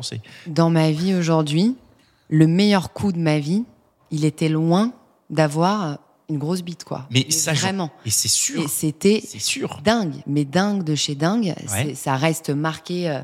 dans 0.48 0.70
ma 0.70 0.92
vie 0.92 1.16
aujourd'hui, 1.16 1.76
le 2.30 2.46
meilleur 2.46 2.92
coup 2.92 3.14
de 3.14 3.18
ma 3.18 3.40
vie, 3.40 3.64
il 4.12 4.26
était 4.26 4.50
loin 4.50 4.92
d'avoir 5.30 6.00
une 6.30 6.38
grosse 6.38 6.62
bite, 6.62 6.84
quoi. 6.84 7.08
Mais, 7.10 7.32
ça, 7.32 7.54
vraiment. 7.54 7.90
Et 8.06 8.10
c'est 8.10 8.28
sûr. 8.28 8.62
Et 8.62 8.68
c'était 8.68 9.24
dingue, 9.84 10.16
mais 10.28 10.44
dingue 10.44 10.84
de 10.84 10.94
chez 10.94 11.16
dingue. 11.16 11.56
Ça 11.96 12.18
reste 12.18 12.50
marqué. 12.50 13.10
Euh, 13.10 13.22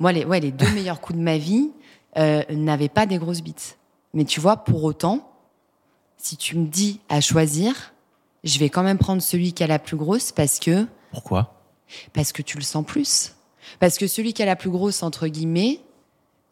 moi, 0.00 0.10
les, 0.12 0.24
ouais, 0.24 0.40
les 0.40 0.52
deux 0.52 0.70
meilleurs 0.74 1.02
coups 1.02 1.18
de 1.18 1.22
ma 1.22 1.36
vie 1.36 1.70
euh, 2.16 2.42
n'avaient 2.50 2.88
pas 2.88 3.04
des 3.04 3.18
grosses 3.18 3.42
bites. 3.42 3.76
Mais 4.16 4.24
tu 4.24 4.40
vois, 4.40 4.56
pour 4.56 4.82
autant, 4.82 5.30
si 6.16 6.38
tu 6.38 6.56
me 6.56 6.66
dis 6.66 7.00
à 7.10 7.20
choisir, 7.20 7.92
je 8.44 8.58
vais 8.58 8.70
quand 8.70 8.82
même 8.82 8.96
prendre 8.96 9.20
celui 9.20 9.52
qui 9.52 9.62
a 9.62 9.66
la 9.66 9.78
plus 9.78 9.98
grosse 9.98 10.32
parce 10.32 10.58
que. 10.58 10.86
Pourquoi? 11.12 11.60
Parce 12.14 12.32
que 12.32 12.40
tu 12.40 12.56
le 12.56 12.62
sens 12.62 12.82
plus. 12.86 13.34
Parce 13.78 13.98
que 13.98 14.06
celui 14.06 14.32
qui 14.32 14.42
a 14.42 14.46
la 14.46 14.56
plus 14.56 14.70
grosse, 14.70 15.02
entre 15.02 15.26
guillemets, 15.28 15.80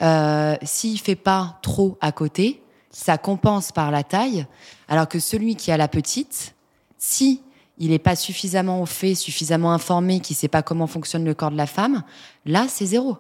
euh, 0.03 0.57
s'il 0.63 1.01
fait 1.01 1.17
pas 1.17 1.59
trop 1.63 1.97
à 2.03 2.13
côté, 2.13 2.63
ça 2.91 3.17
compense 3.17 3.73
par 3.73 3.91
la 3.91 4.05
taille. 4.05 4.47
Alors 4.87 5.09
que 5.09 5.19
celui 5.19 5.57
qui 5.57 5.73
a 5.73 5.79
la 5.79 5.89
petite, 5.89 6.55
si 6.99 7.41
il 7.79 7.93
n'est 7.93 7.99
pas 7.99 8.15
suffisamment 8.15 8.83
au 8.83 8.87
fait, 8.87 9.15
suffisamment 9.15 9.73
informé, 9.73 10.21
qui 10.21 10.35
sait 10.35 10.49
pas 10.49 10.63
comment 10.63 10.87
fonctionne 10.87 11.25
le 11.25 11.33
corps 11.33 11.51
de 11.51 11.57
la 11.57 11.67
femme, 11.67 12.03
là, 12.45 12.67
c'est 12.69 12.85
zéro. 12.85 13.17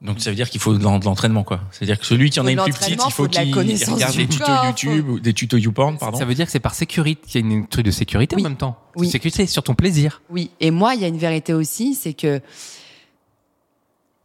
Donc 0.00 0.20
ça 0.20 0.30
veut 0.30 0.36
dire 0.36 0.48
qu'il 0.48 0.60
faut 0.60 0.74
de 0.78 0.82
l'entraînement 0.82 1.42
quoi. 1.42 1.60
C'est-à-dire 1.72 1.98
que 1.98 2.06
celui 2.06 2.30
qui 2.30 2.38
en 2.38 2.46
a 2.46 2.52
une 2.52 2.62
plus 2.62 2.72
petite, 2.72 3.02
il 3.04 3.12
faut 3.12 3.26
qu'il 3.26 3.52
regarde 3.54 4.16
des 4.16 4.28
tutos 4.28 4.64
YouTube 4.66 5.08
ou 5.08 5.18
des 5.18 5.34
tutos 5.34 5.56
YouPorn 5.56 5.98
pardon. 5.98 6.18
Ça 6.18 6.24
veut 6.24 6.34
dire 6.34 6.46
que 6.46 6.52
c'est 6.52 6.60
par 6.60 6.74
sécurité, 6.74 7.20
qu'il 7.26 7.40
y 7.40 7.44
a 7.44 7.46
une 7.54 7.66
truc 7.66 7.84
de 7.84 7.90
sécurité 7.90 8.36
en 8.36 8.42
même 8.42 8.56
temps. 8.56 8.78
Oui. 8.94 9.10
Sécurité 9.10 9.46
sur 9.46 9.64
ton 9.64 9.74
plaisir. 9.74 10.22
Oui, 10.30 10.50
et 10.60 10.70
moi 10.70 10.94
il 10.94 11.00
y 11.00 11.04
a 11.04 11.08
une 11.08 11.18
vérité 11.18 11.52
aussi, 11.52 11.94
c'est 11.94 12.14
que 12.14 12.40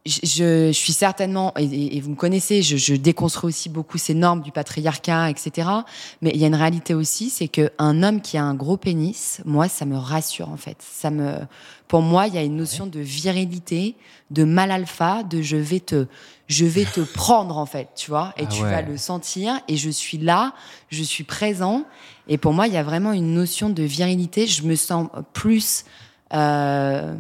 je, 0.05 0.71
suis 0.73 0.91
certainement, 0.91 1.53
et, 1.57 2.01
vous 2.01 2.11
me 2.11 2.15
connaissez, 2.15 2.61
je, 2.61 2.95
déconstruis 2.95 3.47
aussi 3.47 3.69
beaucoup 3.69 3.97
ces 3.97 4.13
normes 4.13 4.41
du 4.41 4.51
patriarcat, 4.51 5.29
etc. 5.29 5.69
Mais 6.21 6.31
il 6.33 6.41
y 6.41 6.43
a 6.43 6.47
une 6.47 6.55
réalité 6.55 6.93
aussi, 6.93 7.29
c'est 7.29 7.47
qu'un 7.47 8.03
homme 8.03 8.19
qui 8.19 8.37
a 8.37 8.43
un 8.43 8.53
gros 8.53 8.75
pénis, 8.75 9.41
moi, 9.45 9.69
ça 9.69 9.85
me 9.85 9.95
rassure 9.95 10.49
en 10.49 10.57
fait. 10.57 10.77
Ça 10.81 11.09
me, 11.09 11.37
pour 11.87 12.01
moi, 12.01 12.27
il 12.27 12.35
y 12.35 12.37
a 12.37 12.43
une 12.43 12.57
notion 12.57 12.85
de 12.85 12.99
virilité, 12.99 13.95
de 14.29 14.43
mal 14.43 14.71
alpha, 14.71 15.23
de 15.23 15.41
je 15.41 15.55
vais 15.55 15.79
te, 15.79 16.07
je 16.47 16.65
vais 16.65 16.85
te 16.85 16.99
prendre 17.13 17.57
en 17.57 17.65
fait, 17.65 17.89
tu 17.95 18.11
vois, 18.11 18.33
et 18.37 18.43
ah 18.43 18.47
tu 18.47 18.61
vas 18.63 18.81
le 18.81 18.97
sentir. 18.97 19.61
Et 19.69 19.77
je 19.77 19.89
suis 19.89 20.17
là, 20.17 20.53
je 20.89 21.03
suis 21.03 21.23
présent. 21.23 21.85
Et 22.27 22.37
pour 22.37 22.51
moi, 22.51 22.67
il 22.67 22.73
y 22.73 22.77
a 22.77 22.83
vraiment 22.83 23.13
une 23.13 23.33
notion 23.33 23.69
de 23.69 23.83
virilité. 23.83 24.47
Je 24.47 24.63
me 24.63 24.75
sens 24.75 25.07
plus 25.31 25.85
euh, 26.33 27.15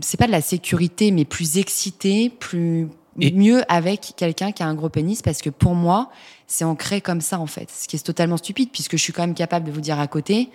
c'est 0.00 0.16
pas 0.16 0.26
de 0.26 0.32
la 0.32 0.40
sécurité, 0.40 1.10
mais 1.10 1.24
plus 1.24 1.58
excité, 1.58 2.30
plus 2.30 2.88
mieux 3.16 3.62
avec 3.72 4.14
quelqu'un 4.16 4.52
qui 4.52 4.62
a 4.62 4.66
un 4.66 4.74
gros 4.74 4.88
pénis, 4.88 5.22
parce 5.22 5.40
que 5.40 5.50
pour 5.50 5.74
moi, 5.74 6.10
c'est 6.46 6.64
ancré 6.64 7.00
comme 7.00 7.20
ça 7.20 7.38
en 7.38 7.46
fait. 7.46 7.70
Ce 7.70 7.88
qui 7.88 7.96
est 7.96 8.04
totalement 8.04 8.36
stupide, 8.36 8.70
puisque 8.72 8.96
je 8.96 9.02
suis 9.02 9.12
quand 9.12 9.22
même 9.22 9.34
capable 9.34 9.66
de 9.66 9.72
vous 9.72 9.80
dire 9.80 9.98
à 9.98 10.06
côté 10.06 10.50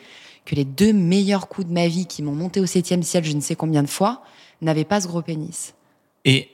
que 0.45 0.55
les 0.55 0.65
deux 0.65 0.93
meilleurs 0.93 1.47
coups 1.47 1.67
de 1.67 1.73
ma 1.73 1.88
vie 1.88 2.05
qui 2.05 2.23
m'ont 2.23 2.33
monté 2.33 2.59
au 2.59 2.65
septième 2.65 3.03
ciel, 3.03 3.23
je 3.23 3.33
ne 3.33 3.41
sais 3.41 3.55
combien 3.55 3.83
de 3.83 3.89
fois, 3.89 4.23
n'avaient 4.61 4.85
pas 4.85 5.01
ce 5.01 5.07
gros 5.07 5.21
pénis. 5.21 5.73
Et 6.25 6.49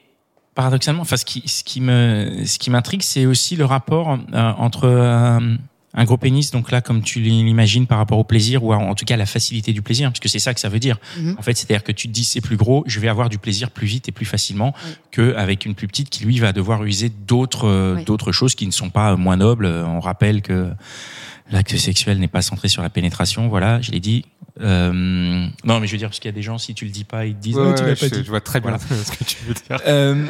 paradoxalement, 0.53 1.01
enfin, 1.01 1.17
ce 1.17 1.25
qui, 1.25 1.47
ce 1.47 1.63
qui 1.63 1.81
me, 1.81 2.43
ce 2.45 2.59
qui 2.59 2.69
m'intrigue, 2.69 3.01
c'est 3.01 3.25
aussi 3.25 3.55
le 3.55 3.65
rapport 3.65 4.11
euh, 4.11 4.51
entre 4.57 4.85
euh, 4.85 5.39
Un 5.95 6.03
gros 6.03 6.17
pénis, 6.17 6.51
donc 6.51 6.71
là, 6.71 6.81
comme 6.81 7.01
tu 7.01 7.19
l'imagines 7.19 7.87
par 7.87 7.97
rapport 7.97 8.17
au 8.19 8.23
plaisir, 8.23 8.63
ou 8.63 8.73
en 8.73 8.93
tout 8.95 9.05
cas 9.05 9.15
la 9.17 9.25
facilité 9.25 9.71
du 9.73 9.81
plaisir, 9.81 10.09
parce 10.09 10.19
que 10.19 10.27
c'est 10.29 10.39
ça 10.39 10.53
que 10.53 10.59
ça 10.59 10.69
veut 10.69 10.79
dire. 10.79 10.97
Mhm. 11.17 11.35
En 11.39 11.41
fait, 11.41 11.55
c'est-à-dire 11.55 11.83
que 11.83 11.91
tu 11.91 12.07
te 12.07 12.13
dis 12.13 12.25
c'est 12.25 12.41
plus 12.41 12.57
gros, 12.57 12.83
je 12.85 12.99
vais 12.99 13.07
avoir 13.07 13.29
du 13.29 13.37
plaisir 13.37 13.71
plus 13.71 13.87
vite 13.87 14.07
et 14.09 14.11
plus 14.11 14.25
facilement 14.25 14.73
qu'avec 15.11 15.65
une 15.65 15.73
plus 15.75 15.87
petite 15.87 16.09
qui, 16.09 16.23
lui, 16.25 16.39
va 16.39 16.51
devoir 16.51 16.83
user 16.83 17.09
d'autres 17.09 17.67
euh, 17.67 17.95
Oui. 17.97 18.03
d'autres 18.05 18.31
choses 18.31 18.55
qui 18.55 18.67
ne 18.67 18.71
sont 18.71 18.89
pas 18.89 19.15
moins 19.15 19.37
nobles. 19.37 19.65
On 19.67 19.99
rappelle 19.99 20.41
que 20.41 20.69
l'acte 21.51 21.75
sexuel 21.77 22.19
n'est 22.19 22.27
pas 22.27 22.41
centré 22.41 22.67
sur 22.67 22.81
la 22.81 22.89
pénétration, 22.89 23.47
voilà, 23.47 23.79
je 23.81 23.91
l'ai 23.91 23.99
dit. 23.99 24.25
Euh, 24.61 24.91
non, 25.65 25.79
mais 25.79 25.87
je 25.87 25.91
veux 25.91 25.97
dire, 25.97 26.07
parce 26.09 26.19
qu'il 26.19 26.29
y 26.29 26.33
a 26.33 26.35
des 26.35 26.41
gens, 26.41 26.57
si 26.57 26.73
tu 26.73 26.85
le 26.85 26.91
dis 26.91 27.03
pas, 27.03 27.25
ils 27.25 27.35
te 27.35 27.41
disent 27.41 27.55
Ouais, 27.55 27.63
non, 27.65 27.73
tu 27.75 27.83
l'as 27.83 27.89
ouais, 27.89 27.95
pas 27.95 28.07
je, 28.07 28.15
dit. 28.15 28.23
je 28.23 28.29
vois 28.29 28.41
très 28.41 28.59
bien 28.61 28.71
Voilà. 28.77 29.03
ce 29.03 29.11
que 29.11 29.23
tu 29.23 29.37
veux 29.45 29.53
dire. 29.53 29.79
Euh, 29.85 30.25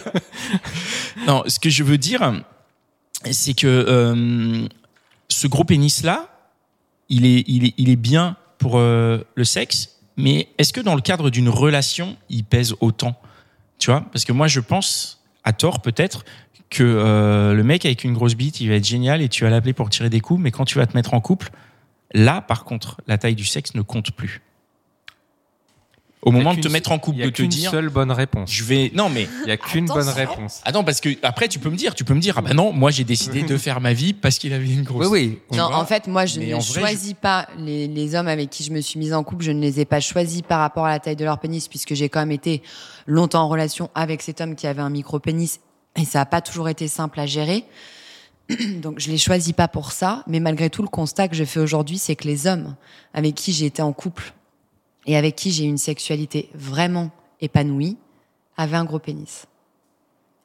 non, 1.26 1.42
ce 1.46 1.58
que 1.60 1.70
je 1.70 1.84
veux 1.84 1.98
dire, 1.98 2.42
c'est 3.30 3.54
que 3.54 3.66
euh, 3.66 4.66
ce 5.28 5.46
gros 5.46 5.64
pénis-là, 5.64 6.28
il 7.08 7.26
est, 7.26 7.44
il, 7.46 7.66
est, 7.66 7.74
il 7.76 7.90
est 7.90 7.96
bien 7.96 8.36
pour 8.58 8.78
euh, 8.78 9.18
le 9.34 9.44
sexe, 9.44 10.00
mais 10.16 10.48
est-ce 10.58 10.72
que 10.72 10.80
dans 10.80 10.94
le 10.94 11.00
cadre 11.00 11.30
d'une 11.30 11.48
relation, 11.48 12.16
il 12.28 12.44
pèse 12.44 12.74
autant? 12.80 13.20
Tu 13.78 13.90
vois? 13.90 14.02
Parce 14.12 14.24
que 14.24 14.32
moi, 14.32 14.48
je 14.48 14.60
pense, 14.60 15.22
à 15.44 15.52
tort 15.52 15.80
peut-être, 15.80 16.24
que 16.68 16.84
euh, 16.84 17.52
le 17.52 17.64
mec 17.64 17.84
avec 17.84 18.04
une 18.04 18.12
grosse 18.12 18.34
bite, 18.34 18.60
il 18.60 18.68
va 18.68 18.76
être 18.76 18.86
génial 18.86 19.22
et 19.22 19.28
tu 19.28 19.44
vas 19.44 19.50
l'appeler 19.50 19.72
pour 19.72 19.90
tirer 19.90 20.08
des 20.08 20.20
coups, 20.20 20.40
mais 20.40 20.50
quand 20.50 20.64
tu 20.64 20.78
vas 20.78 20.86
te 20.86 20.96
mettre 20.96 21.14
en 21.14 21.20
couple, 21.20 21.50
là, 22.14 22.40
par 22.40 22.64
contre, 22.64 23.00
la 23.06 23.18
taille 23.18 23.34
du 23.34 23.44
sexe 23.44 23.74
ne 23.74 23.82
compte 23.82 24.12
plus. 24.12 24.42
Au 26.22 26.32
moment 26.32 26.52
de 26.52 26.60
te 26.60 26.68
mettre 26.68 26.92
en 26.92 26.98
couple, 26.98 27.16
Il 27.16 27.20
y 27.20 27.22
a 27.22 27.26
de 27.26 27.30
te 27.30 27.36
qu'une 27.36 27.48
dire, 27.48 27.70
seule 27.70 27.88
bonne 27.88 28.12
réponse. 28.12 28.50
je 28.52 28.62
vais, 28.62 28.90
non 28.94 29.08
mais 29.08 29.26
Il 29.44 29.48
y 29.48 29.52
a 29.52 29.56
qu'une 29.56 29.86
bonne 29.86 30.08
réponse. 30.08 30.60
Attends, 30.64 30.84
parce 30.84 31.00
que 31.00 31.08
après, 31.22 31.48
tu 31.48 31.58
peux 31.58 31.70
me 31.70 31.76
dire, 31.76 31.94
tu 31.94 32.04
peux 32.04 32.12
me 32.12 32.20
dire, 32.20 32.34
ah 32.36 32.42
bah 32.42 32.52
non, 32.52 32.72
moi 32.72 32.90
j'ai 32.90 33.04
décidé 33.04 33.42
de 33.42 33.56
faire 33.56 33.80
ma 33.80 33.94
vie 33.94 34.12
parce 34.12 34.38
qu'il 34.38 34.52
avait 34.52 34.68
une 34.68 34.82
grosse. 34.82 35.06
Oui, 35.06 35.38
oui. 35.50 35.56
Non, 35.56 35.64
en 35.72 35.86
fait, 35.86 36.06
moi, 36.06 36.26
je 36.26 36.40
Mais 36.40 36.48
ne 36.48 36.54
vrai, 36.56 36.80
choisis 36.80 37.14
pas 37.14 37.48
les, 37.56 37.88
les 37.88 38.14
hommes 38.14 38.28
avec 38.28 38.50
qui 38.50 38.64
je 38.64 38.72
me 38.72 38.80
suis 38.82 38.98
mise 38.98 39.14
en 39.14 39.22
couple. 39.24 39.44
Je 39.44 39.52
ne 39.52 39.60
les 39.62 39.80
ai 39.80 39.84
pas 39.86 40.00
choisis 40.00 40.42
par 40.42 40.60
rapport 40.60 40.84
à 40.84 40.90
la 40.90 40.98
taille 41.00 41.16
de 41.16 41.24
leur 41.24 41.38
pénis, 41.38 41.68
puisque 41.68 41.94
j'ai 41.94 42.08
quand 42.10 42.20
même 42.20 42.32
été 42.32 42.62
longtemps 43.06 43.42
en 43.42 43.48
relation 43.48 43.88
avec 43.94 44.20
cet 44.20 44.40
homme 44.42 44.56
qui 44.56 44.66
avait 44.66 44.82
un 44.82 44.90
micro-pénis 44.90 45.60
et 45.96 46.04
ça 46.04 46.18
n'a 46.20 46.26
pas 46.26 46.42
toujours 46.42 46.68
été 46.68 46.86
simple 46.86 47.18
à 47.18 47.26
gérer. 47.26 47.64
Donc, 48.82 48.98
je 48.98 49.10
les 49.10 49.18
choisis 49.18 49.52
pas 49.54 49.68
pour 49.68 49.92
ça. 49.92 50.22
Mais 50.26 50.40
malgré 50.40 50.68
tout, 50.68 50.82
le 50.82 50.88
constat 50.88 51.28
que 51.28 51.36
je 51.36 51.44
fais 51.44 51.60
aujourd'hui, 51.60 51.96
c'est 51.98 52.16
que 52.16 52.28
les 52.28 52.46
hommes 52.46 52.74
avec 53.14 53.34
qui 53.34 53.52
j'ai 53.52 53.66
été 53.66 53.80
en 53.80 53.92
couple 53.92 54.34
et 55.06 55.16
avec 55.16 55.36
qui 55.36 55.50
j'ai 55.50 55.64
une 55.64 55.78
sexualité 55.78 56.50
vraiment 56.54 57.10
épanouie 57.40 57.96
avaient 58.56 58.76
un 58.76 58.84
gros 58.84 58.98
pénis. 58.98 59.46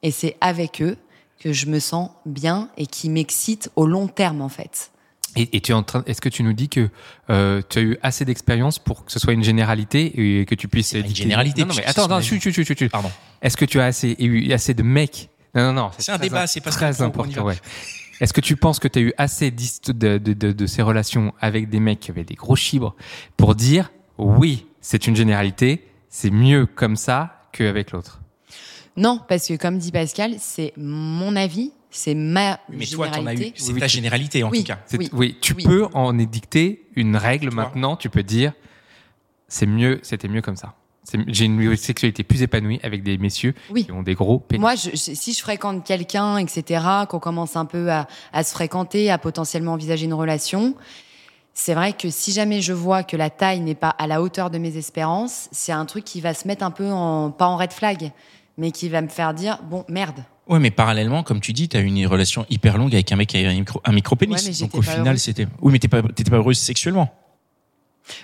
Et 0.02 0.10
c'est 0.10 0.36
avec 0.40 0.80
eux 0.82 0.96
que 1.38 1.52
je 1.52 1.66
me 1.66 1.78
sens 1.78 2.10
bien 2.24 2.70
et 2.76 2.86
qui 2.86 3.10
m'excite 3.10 3.70
au 3.76 3.86
long 3.86 4.08
terme, 4.08 4.40
en 4.40 4.48
fait. 4.48 4.90
Et, 5.36 5.56
et 5.56 5.60
tu 5.60 5.72
es 5.72 5.74
en 5.74 5.82
train, 5.82 6.02
est-ce 6.06 6.22
que 6.22 6.30
tu 6.30 6.42
nous 6.42 6.54
dis 6.54 6.70
que 6.70 6.88
euh, 7.28 7.60
tu 7.68 7.78
as 7.78 7.82
eu 7.82 7.98
assez 8.02 8.24
d'expérience 8.24 8.78
pour 8.78 9.04
que 9.04 9.12
ce 9.12 9.18
soit 9.18 9.34
une 9.34 9.44
généralité 9.44 10.40
et 10.40 10.46
que 10.46 10.54
tu 10.54 10.66
puisses 10.66 10.92
pas 10.92 10.98
une 10.98 11.14
généralité, 11.14 11.60
Non, 11.62 11.68
non, 11.68 11.74
mais 11.76 11.84
attends, 11.84 12.04
attends, 12.04 12.22
chut, 12.22 12.40
chut, 12.40 12.54
chut, 12.54 12.66
chut. 12.66 12.90
Pardon. 12.90 13.10
Est-ce 13.42 13.56
que 13.58 13.66
tu 13.66 13.78
as 13.80 13.84
assez, 13.84 14.16
eu 14.18 14.50
assez 14.52 14.72
de 14.72 14.82
mecs 14.82 15.28
Non, 15.54 15.72
non, 15.72 15.82
non. 15.82 15.90
C'est 15.98 16.12
un 16.12 16.18
débat, 16.18 16.46
c'est 16.46 16.62
pas 16.62 16.72
ce 16.72 16.76
très 16.78 17.02
important. 17.02 17.44
Ouais. 17.44 17.56
Est-ce 18.20 18.32
que 18.32 18.40
tu 18.40 18.56
penses 18.56 18.78
que 18.78 18.88
tu 18.88 18.98
as 18.98 19.02
eu 19.02 19.12
assez 19.18 19.50
de, 19.50 20.16
de, 20.16 20.32
de 20.32 20.66
ces 20.66 20.80
relations 20.80 21.34
avec 21.38 21.68
des 21.68 21.80
mecs 21.80 22.00
qui 22.00 22.10
avaient 22.10 22.24
des 22.24 22.34
gros 22.34 22.56
chibres 22.56 22.96
pour 23.36 23.54
dire 23.54 23.90
oui, 24.18 24.66
c'est 24.80 25.06
une 25.06 25.16
généralité, 25.16 25.86
c'est 26.08 26.30
mieux 26.30 26.66
comme 26.66 26.96
ça 26.96 27.40
qu'avec 27.52 27.90
l'autre 27.92 28.20
Non, 28.96 29.20
parce 29.28 29.46
que 29.48 29.54
comme 29.56 29.78
dit 29.78 29.92
Pascal, 29.92 30.36
c'est 30.38 30.72
mon 30.76 31.36
avis, 31.36 31.72
c'est 31.90 32.14
ma 32.14 32.58
Mais 32.68 32.86
toi, 32.86 33.08
t'en 33.08 33.26
as 33.26 33.32
eu. 33.32 33.36
généralité. 33.36 33.52
C'est 33.56 33.72
Oui, 33.72 33.80
ta 33.80 33.86
généralité 33.86 34.42
en 34.42 34.50
Oui. 34.50 34.60
tout 34.60 34.66
cas. 34.68 34.78
C'est- 34.86 34.98
Oui. 34.98 35.10
Oui, 35.12 35.36
tu 35.40 35.54
Oui. 35.54 35.64
peux 35.64 35.86
en 35.94 36.18
édicter 36.18 36.86
une 36.94 37.16
règle 37.16 37.48
Toi. 37.50 37.64
maintenant. 37.64 37.96
Tu 37.96 38.08
peux 38.10 38.22
dire, 38.22 38.52
c'est 39.48 39.66
mieux, 39.66 40.00
c'était 40.02 40.28
mieux 40.28 40.42
comme 40.42 40.56
ça. 40.56 40.74
C'est- 41.04 41.20
J'ai 41.28 41.44
une 41.44 41.76
sexualité 41.76 42.24
plus 42.24 42.42
épanouie 42.42 42.80
avec 42.82 43.02
des 43.04 43.16
messieurs 43.16 43.54
Oui. 43.70 43.84
qui 43.84 43.92
ont 43.92 44.02
des 44.02 44.14
gros 44.14 44.40
pénis. 44.40 44.60
Moi, 44.60 44.74
je- 44.74 44.90
je- 44.90 45.14
si 45.14 45.32
je 45.32 45.40
fréquente 45.40 45.84
quelqu'un, 45.86 46.36
etc., 46.38 46.82
qu'on 47.08 47.20
commence 47.20 47.54
un 47.54 47.64
peu 47.64 47.90
à, 47.92 48.08
à 48.32 48.42
se 48.42 48.52
fréquenter, 48.52 49.08
à 49.10 49.16
potentiellement 49.18 49.74
envisager 49.74 50.06
une 50.06 50.14
relation, 50.14 50.74
c'est 51.58 51.72
vrai 51.72 51.94
que 51.94 52.10
si 52.10 52.32
jamais 52.32 52.60
je 52.60 52.74
vois 52.74 53.02
que 53.02 53.16
la 53.16 53.30
taille 53.30 53.60
n'est 53.60 53.74
pas 53.74 53.88
à 53.88 54.06
la 54.06 54.20
hauteur 54.20 54.50
de 54.50 54.58
mes 54.58 54.76
espérances, 54.76 55.48
c'est 55.52 55.72
un 55.72 55.86
truc 55.86 56.04
qui 56.04 56.20
va 56.20 56.34
se 56.34 56.46
mettre 56.46 56.62
un 56.62 56.70
peu 56.70 56.86
en, 56.90 57.30
pas 57.30 57.46
en 57.46 57.56
red 57.56 57.72
flag, 57.72 58.12
mais 58.58 58.70
qui 58.70 58.90
va 58.90 59.00
me 59.00 59.08
faire 59.08 59.32
dire, 59.32 59.58
bon, 59.62 59.82
merde. 59.88 60.22
Ouais, 60.48 60.58
mais 60.58 60.70
parallèlement, 60.70 61.22
comme 61.22 61.40
tu 61.40 61.54
dis, 61.54 61.66
t'as 61.70 61.80
eu 61.80 61.86
une 61.86 62.06
relation 62.06 62.44
hyper 62.50 62.76
longue 62.76 62.94
avec 62.94 63.10
un 63.10 63.16
mec 63.16 63.30
qui 63.30 63.38
avait 63.38 63.46
un 63.46 63.54
micro, 63.54 63.80
un 63.82 63.92
micro 63.92 64.16
pénis. 64.16 64.46
Ouais, 64.46 64.66
Donc 64.66 64.74
au 64.74 64.82
final, 64.82 65.18
c'était. 65.18 65.48
Oui, 65.62 65.72
mais 65.72 65.78
t'es 65.78 65.88
pas, 65.88 66.02
t'étais 66.02 66.30
pas 66.30 66.36
heureuse 66.36 66.58
sexuellement. 66.58 67.10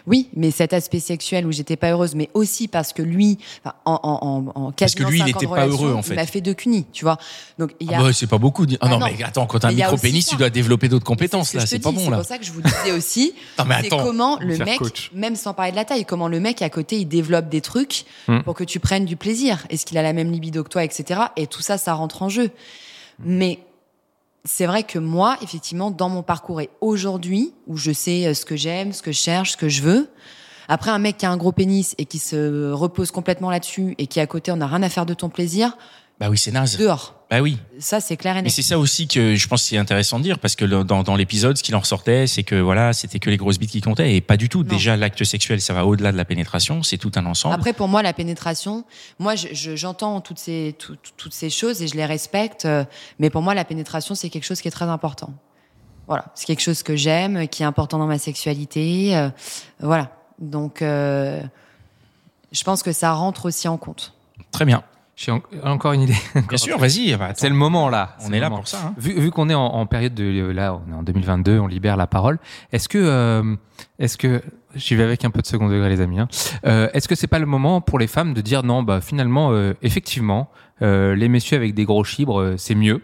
Oui, 0.06 0.28
mais 0.34 0.50
cet 0.50 0.72
aspect 0.72 1.00
sexuel 1.00 1.46
où 1.46 1.52
j'étais 1.52 1.76
pas 1.76 1.90
heureuse, 1.90 2.14
mais 2.14 2.30
aussi 2.34 2.68
parce 2.68 2.92
que 2.92 3.02
lui, 3.02 3.38
en, 3.64 3.72
en, 3.84 3.98
en, 4.02 4.52
en 4.66 4.72
Parce 4.72 4.94
que 4.94 5.02
lui, 5.04 5.18
il 5.18 5.20
cinq 5.20 5.24
ans 5.24 5.38
était 5.38 5.46
de 5.46 5.50
pas 5.50 5.66
heureux, 5.66 5.92
en 5.94 6.02
fait. 6.02 6.14
Il 6.14 6.16
m'a 6.16 6.26
fait 6.26 6.40
deux 6.40 6.54
cunis, 6.54 6.86
tu 6.92 7.04
vois. 7.04 7.18
Donc 7.58 7.72
il 7.80 7.90
y 7.90 7.94
a. 7.94 7.98
Ah 7.98 8.02
bah, 8.04 8.12
c'est 8.12 8.26
pas 8.26 8.38
beaucoup. 8.38 8.64
Ah, 8.72 8.76
Ah 8.80 8.88
non, 8.88 8.98
non. 8.98 9.06
mais 9.06 9.22
attends, 9.24 9.46
quand 9.46 9.58
t'as 9.58 9.68
un 9.68 9.72
micro 9.72 9.96
pénis, 9.96 10.26
tu 10.26 10.36
dois 10.36 10.50
développer 10.50 10.88
d'autres 10.88 11.04
compétences 11.04 11.48
c'est 11.48 11.52
ce 11.58 11.62
là. 11.62 11.66
C'est 11.66 11.78
pas 11.80 11.90
dis, 11.90 11.96
bon 11.96 12.04
C'est 12.04 12.10
là. 12.10 12.16
pour 12.18 12.26
ça 12.26 12.38
que 12.38 12.44
je 12.44 12.52
vous 12.52 12.62
disais 12.62 12.92
aussi. 12.92 13.34
Non, 13.58 13.64
mais 13.66 13.76
c'est 13.82 13.88
comment 13.90 14.38
le 14.40 14.56
mec, 14.58 14.78
coach. 14.78 15.10
même 15.14 15.36
sans 15.36 15.54
parler 15.54 15.70
de 15.72 15.76
la 15.76 15.84
taille, 15.84 16.04
comment 16.04 16.28
le 16.28 16.40
mec 16.40 16.62
à 16.62 16.70
côté 16.70 16.98
il 17.00 17.06
développe 17.06 17.48
des 17.48 17.60
trucs 17.60 18.04
Hmm. 18.28 18.40
pour 18.42 18.54
que 18.54 18.64
tu 18.64 18.78
prennes 18.80 19.04
du 19.04 19.16
plaisir. 19.16 19.66
Est-ce 19.70 19.84
qu'il 19.86 19.98
a 19.98 20.02
la 20.02 20.12
même 20.12 20.30
libido 20.30 20.62
que 20.64 20.68
toi, 20.68 20.84
etc. 20.84 21.20
Et 21.36 21.46
tout 21.46 21.60
ça, 21.62 21.76
ça 21.78 21.92
rentre 21.94 22.22
en 22.22 22.28
jeu. 22.28 22.50
Mais 23.18 23.58
c'est 24.44 24.66
vrai 24.66 24.82
que 24.82 24.98
moi, 24.98 25.36
effectivement, 25.42 25.90
dans 25.90 26.08
mon 26.08 26.22
parcours 26.22 26.60
et 26.60 26.70
aujourd'hui, 26.80 27.54
où 27.66 27.76
je 27.76 27.92
sais 27.92 28.26
euh, 28.26 28.34
ce 28.34 28.44
que 28.44 28.56
j'aime, 28.56 28.92
ce 28.92 29.02
que 29.02 29.12
je 29.12 29.18
cherche, 29.18 29.52
ce 29.52 29.56
que 29.56 29.68
je 29.68 29.82
veux. 29.82 30.08
Après, 30.68 30.90
un 30.90 30.98
mec 30.98 31.18
qui 31.18 31.26
a 31.26 31.30
un 31.30 31.36
gros 31.36 31.52
pénis 31.52 31.94
et 31.98 32.06
qui 32.06 32.18
se 32.18 32.70
repose 32.72 33.10
complètement 33.10 33.50
là-dessus 33.50 33.94
et 33.98 34.06
qui 34.06 34.20
à 34.20 34.26
côté, 34.26 34.52
on 34.52 34.56
n'a 34.56 34.66
rien 34.66 34.82
à 34.82 34.88
faire 34.88 35.06
de 35.06 35.14
ton 35.14 35.28
plaisir, 35.28 35.76
Bah 36.22 36.30
oui, 36.30 36.38
c'est 36.38 36.52
naze. 36.52 36.76
dehors. 36.76 37.16
Bah 37.30 37.40
oui. 37.40 37.58
Ça, 37.80 38.00
c'est 38.00 38.16
clair 38.16 38.36
et 38.36 38.42
net. 38.42 38.52
c'est 38.52 38.62
ça 38.62 38.78
aussi 38.78 39.08
que 39.08 39.34
je 39.34 39.48
pense 39.48 39.62
que 39.62 39.68
c'est 39.70 39.76
intéressant 39.76 40.18
de 40.18 40.22
dire 40.24 40.38
parce 40.38 40.54
que 40.54 40.64
le- 40.64 40.84
dans, 40.84 41.02
dans 41.02 41.16
l'épisode, 41.16 41.56
ce 41.56 41.62
qu'il 41.64 41.74
en 41.74 41.80
ressortait, 41.80 42.28
c'est 42.28 42.44
que 42.44 42.54
voilà, 42.54 42.92
c'était 42.92 43.18
que 43.18 43.28
les 43.28 43.36
grosses 43.38 43.58
bites 43.58 43.70
qui 43.72 43.80
comptaient 43.80 44.14
et 44.14 44.20
pas 44.20 44.36
du 44.36 44.48
tout. 44.48 44.62
Non. 44.62 44.68
Déjà, 44.68 44.96
l'acte 44.96 45.24
sexuel, 45.24 45.60
ça 45.60 45.72
va 45.74 45.84
au-delà 45.84 46.12
de 46.12 46.16
la 46.16 46.24
pénétration, 46.24 46.84
c'est 46.84 46.98
tout 46.98 47.10
un 47.16 47.26
ensemble. 47.26 47.54
Après, 47.56 47.72
pour 47.72 47.88
moi, 47.88 48.02
la 48.04 48.12
pénétration, 48.12 48.84
moi, 49.18 49.34
je- 49.34 49.48
je- 49.52 49.74
j'entends 49.74 50.20
toutes 50.20 50.38
ces, 50.38 50.76
tout- 50.78 50.94
tout- 50.94 51.10
toutes 51.16 51.32
ces 51.32 51.50
choses 51.50 51.82
et 51.82 51.88
je 51.88 51.96
les 51.96 52.06
respecte, 52.06 52.66
euh, 52.66 52.84
mais 53.18 53.28
pour 53.30 53.42
moi, 53.42 53.54
la 53.54 53.64
pénétration, 53.64 54.14
c'est 54.14 54.30
quelque 54.30 54.44
chose 54.44 54.60
qui 54.60 54.68
est 54.68 54.72
très 54.72 54.84
important. 54.84 55.32
Voilà, 56.06 56.26
c'est 56.36 56.46
quelque 56.46 56.62
chose 56.62 56.82
que 56.84 56.94
j'aime, 56.94 57.48
qui 57.48 57.62
est 57.64 57.66
important 57.66 57.98
dans 57.98 58.06
ma 58.06 58.18
sexualité. 58.18 59.16
euh, 59.16 59.28
voilà, 59.80 60.12
donc 60.38 60.82
euh, 60.82 61.40
je 62.52 62.62
pense 62.64 62.82
que 62.82 62.92
ça 62.92 63.12
rentre 63.12 63.46
aussi 63.46 63.66
en 63.68 63.76
compte. 63.78 64.12
Très 64.50 64.64
bien. 64.64 64.84
J'ai 65.24 65.30
en- 65.30 65.40
encore 65.62 65.92
une 65.92 66.00
idée. 66.02 66.16
Bien 66.48 66.58
sûr, 66.58 66.78
vas-y. 66.78 67.14
bah. 67.16 67.30
C'est 67.36 67.48
le 67.48 67.54
moment 67.54 67.88
là. 67.88 68.16
On 68.26 68.32
est 68.32 68.40
là 68.40 68.48
moment. 68.48 68.58
pour 68.62 68.68
ça. 68.68 68.78
hein. 68.86 68.94
Vu, 68.98 69.12
vu 69.20 69.30
qu'on 69.30 69.48
est 69.48 69.54
en, 69.54 69.64
en 69.66 69.86
période 69.86 70.14
de 70.14 70.50
là, 70.50 70.74
on 70.88 70.90
est 70.90 70.94
en 70.96 71.02
2022, 71.04 71.58
on 71.60 71.66
libère 71.68 71.96
la 71.96 72.06
parole. 72.08 72.38
Est-ce 72.72 72.88
que, 72.88 72.98
euh, 72.98 73.54
est-ce 74.00 74.16
que, 74.18 74.42
j'y 74.74 74.96
vais 74.96 75.04
avec 75.04 75.24
un 75.24 75.30
peu 75.30 75.40
de 75.40 75.46
second 75.46 75.68
degré, 75.68 75.88
les 75.88 76.00
amis. 76.00 76.18
hein. 76.18 76.28
Euh, 76.66 76.88
est-ce 76.92 77.06
que 77.06 77.14
c'est 77.14 77.26
pas 77.28 77.38
le 77.38 77.46
moment 77.46 77.80
pour 77.80 77.98
les 78.00 78.06
femmes 78.08 78.34
de 78.34 78.40
dire 78.40 78.62
non, 78.64 78.82
bah 78.82 79.00
finalement, 79.00 79.50
euh, 79.52 79.74
effectivement, 79.82 80.50
euh, 80.82 81.14
les 81.14 81.28
messieurs 81.28 81.56
avec 81.56 81.74
des 81.74 81.84
gros 81.84 82.02
chibres, 82.04 82.40
euh, 82.40 82.54
c'est 82.56 82.74
mieux? 82.74 83.02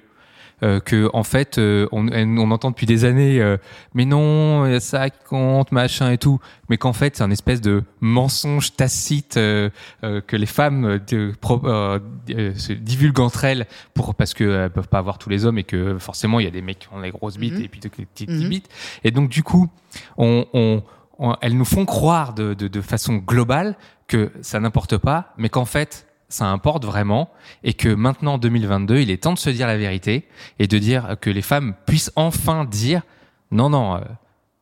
Euh, 0.64 0.80
que 0.80 1.08
en 1.12 1.22
fait 1.22 1.56
euh, 1.58 1.86
on, 1.92 2.08
on 2.08 2.50
entend 2.50 2.70
depuis 2.70 2.86
des 2.86 3.04
années 3.04 3.40
euh, 3.40 3.58
mais 3.94 4.04
non 4.04 4.80
ça 4.80 5.08
compte 5.08 5.70
machin 5.70 6.10
et 6.10 6.18
tout 6.18 6.40
mais 6.68 6.76
qu'en 6.78 6.92
fait 6.92 7.14
c'est 7.16 7.22
un 7.22 7.30
espèce 7.30 7.60
de 7.60 7.84
mensonge 8.00 8.74
tacite 8.74 9.36
euh, 9.36 9.70
euh, 10.02 10.20
que 10.20 10.34
les 10.34 10.46
femmes 10.46 10.84
euh, 10.84 10.98
de- 10.98 11.32
pro- 11.40 11.62
se 11.62 12.72
divulguent 12.72 13.20
entre 13.20 13.44
elles 13.44 13.68
pour 13.94 14.16
parce 14.16 14.34
que 14.34 14.42
elles 14.64 14.70
peuvent 14.70 14.88
pas 14.88 14.98
avoir 14.98 15.18
tous 15.18 15.28
les 15.30 15.44
hommes 15.46 15.58
et 15.58 15.62
que 15.64 15.96
forcément 15.98 16.40
il 16.40 16.44
y 16.44 16.48
a 16.48 16.50
des 16.50 16.60
mecs 16.62 16.80
qui 16.80 16.88
ont 16.92 17.00
des 17.02 17.10
grosses 17.12 17.38
bites 17.38 17.54
Mhm. 17.54 17.62
et 17.62 17.68
puis 17.68 17.78
des 17.78 17.88
petites 17.90 18.28
Mhm. 18.28 18.48
bites 18.48 18.68
et 19.04 19.12
donc 19.12 19.28
du 19.28 19.44
coup 19.44 19.68
on, 20.16 20.44
on- 20.54 20.82
on- 21.20 21.36
elles 21.40 21.56
nous 21.56 21.64
font 21.64 21.84
croire 21.84 22.34
de, 22.34 22.54
de, 22.54 22.66
de 22.66 22.80
façon 22.80 23.14
globale 23.14 23.76
que 24.08 24.32
ça 24.40 24.58
n'importe 24.58 24.96
pas 24.96 25.34
mais 25.36 25.50
qu'en 25.50 25.66
fait 25.66 26.07
ça 26.28 26.46
importe 26.46 26.84
vraiment 26.84 27.30
et 27.64 27.72
que 27.74 27.88
maintenant 27.88 28.34
en 28.34 28.38
2022 28.38 28.98
il 28.98 29.10
est 29.10 29.22
temps 29.22 29.32
de 29.32 29.38
se 29.38 29.50
dire 29.50 29.66
la 29.66 29.76
vérité 29.78 30.26
et 30.58 30.66
de 30.66 30.78
dire 30.78 31.16
que 31.20 31.30
les 31.30 31.42
femmes 31.42 31.74
puissent 31.86 32.12
enfin 32.16 32.64
dire 32.64 33.02
non 33.50 33.70
non 33.70 33.96
euh, 33.96 34.00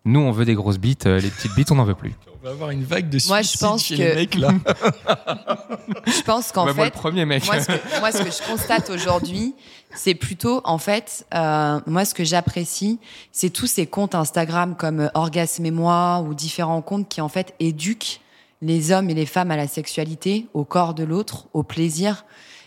nous 0.05 0.21
on 0.21 0.31
veut 0.31 0.45
des 0.45 0.55
grosses 0.55 0.79
bites 0.79 1.07
euh, 1.07 1.19
les 1.19 1.29
petites 1.31 1.55
bites 1.57 1.73
on 1.73 1.77
n'en 1.77 1.85
veut 1.85 1.95
plus 1.95 2.15
On 2.43 2.49
va 2.49 2.53
avoir 2.55 2.71
une 2.71 2.85
vague 2.85 3.09
de 3.09 3.19
Moi, 3.27 3.43
je 3.43 3.59
pense 3.59 3.83
chez 3.87 3.97
que- 3.97 4.03
les 4.03 4.15
mecs 4.15 4.37
là. 4.37 4.51
Je 6.07 6.23
pense 6.23 6.53
qu'en 6.53 6.67
Ouais, 6.67 6.75
moi 6.75 6.85
le 6.85 6.91
fait, 6.93 6.97
premier 6.97 7.25
mec 7.25 7.45
moi, 7.45 7.61
ce 7.61 7.67
que, 7.67 7.99
moi, 8.01 8.13
ce 8.13 8.23
que 8.23 8.31
je 8.31 8.49
constate 8.49 8.89
aujourd'hui, 8.91 9.55
c'est 9.95 10.15
plutôt, 10.15 10.61
en 10.65 10.79
fait, 10.79 11.27
euh, 11.35 11.81
moi, 11.87 12.05
ce 12.05 12.15
que 12.15 12.23
j'apprécie, 12.23 13.01
c'est 13.33 13.51
tous 13.51 13.67
ces 13.67 13.87
comptes 13.87 14.15
Instagram 14.15 14.77
comme 14.77 15.11
Orgasme 15.15 15.67
et 15.67 15.71
moi 15.73 16.21
ou 16.27 16.35
différents 16.35 16.83
comptes 16.83 17.09
qui, 17.09 17.21
en 17.21 17.29
fait, 17.29 17.55
éduquent 17.59 18.21
les 18.63 18.93
hommes 18.93 19.11
et 19.11 19.15
les 19.15 19.27
femmes 19.27 19.51
à 19.51 19.57
la 19.57 19.69
sexualité, 19.69 20.47
au 20.55 20.65
corps 20.65 20.95
de 20.95 21.05
l'autre, 21.05 21.47
au 21.53 21.63
plaisir. 21.63 22.25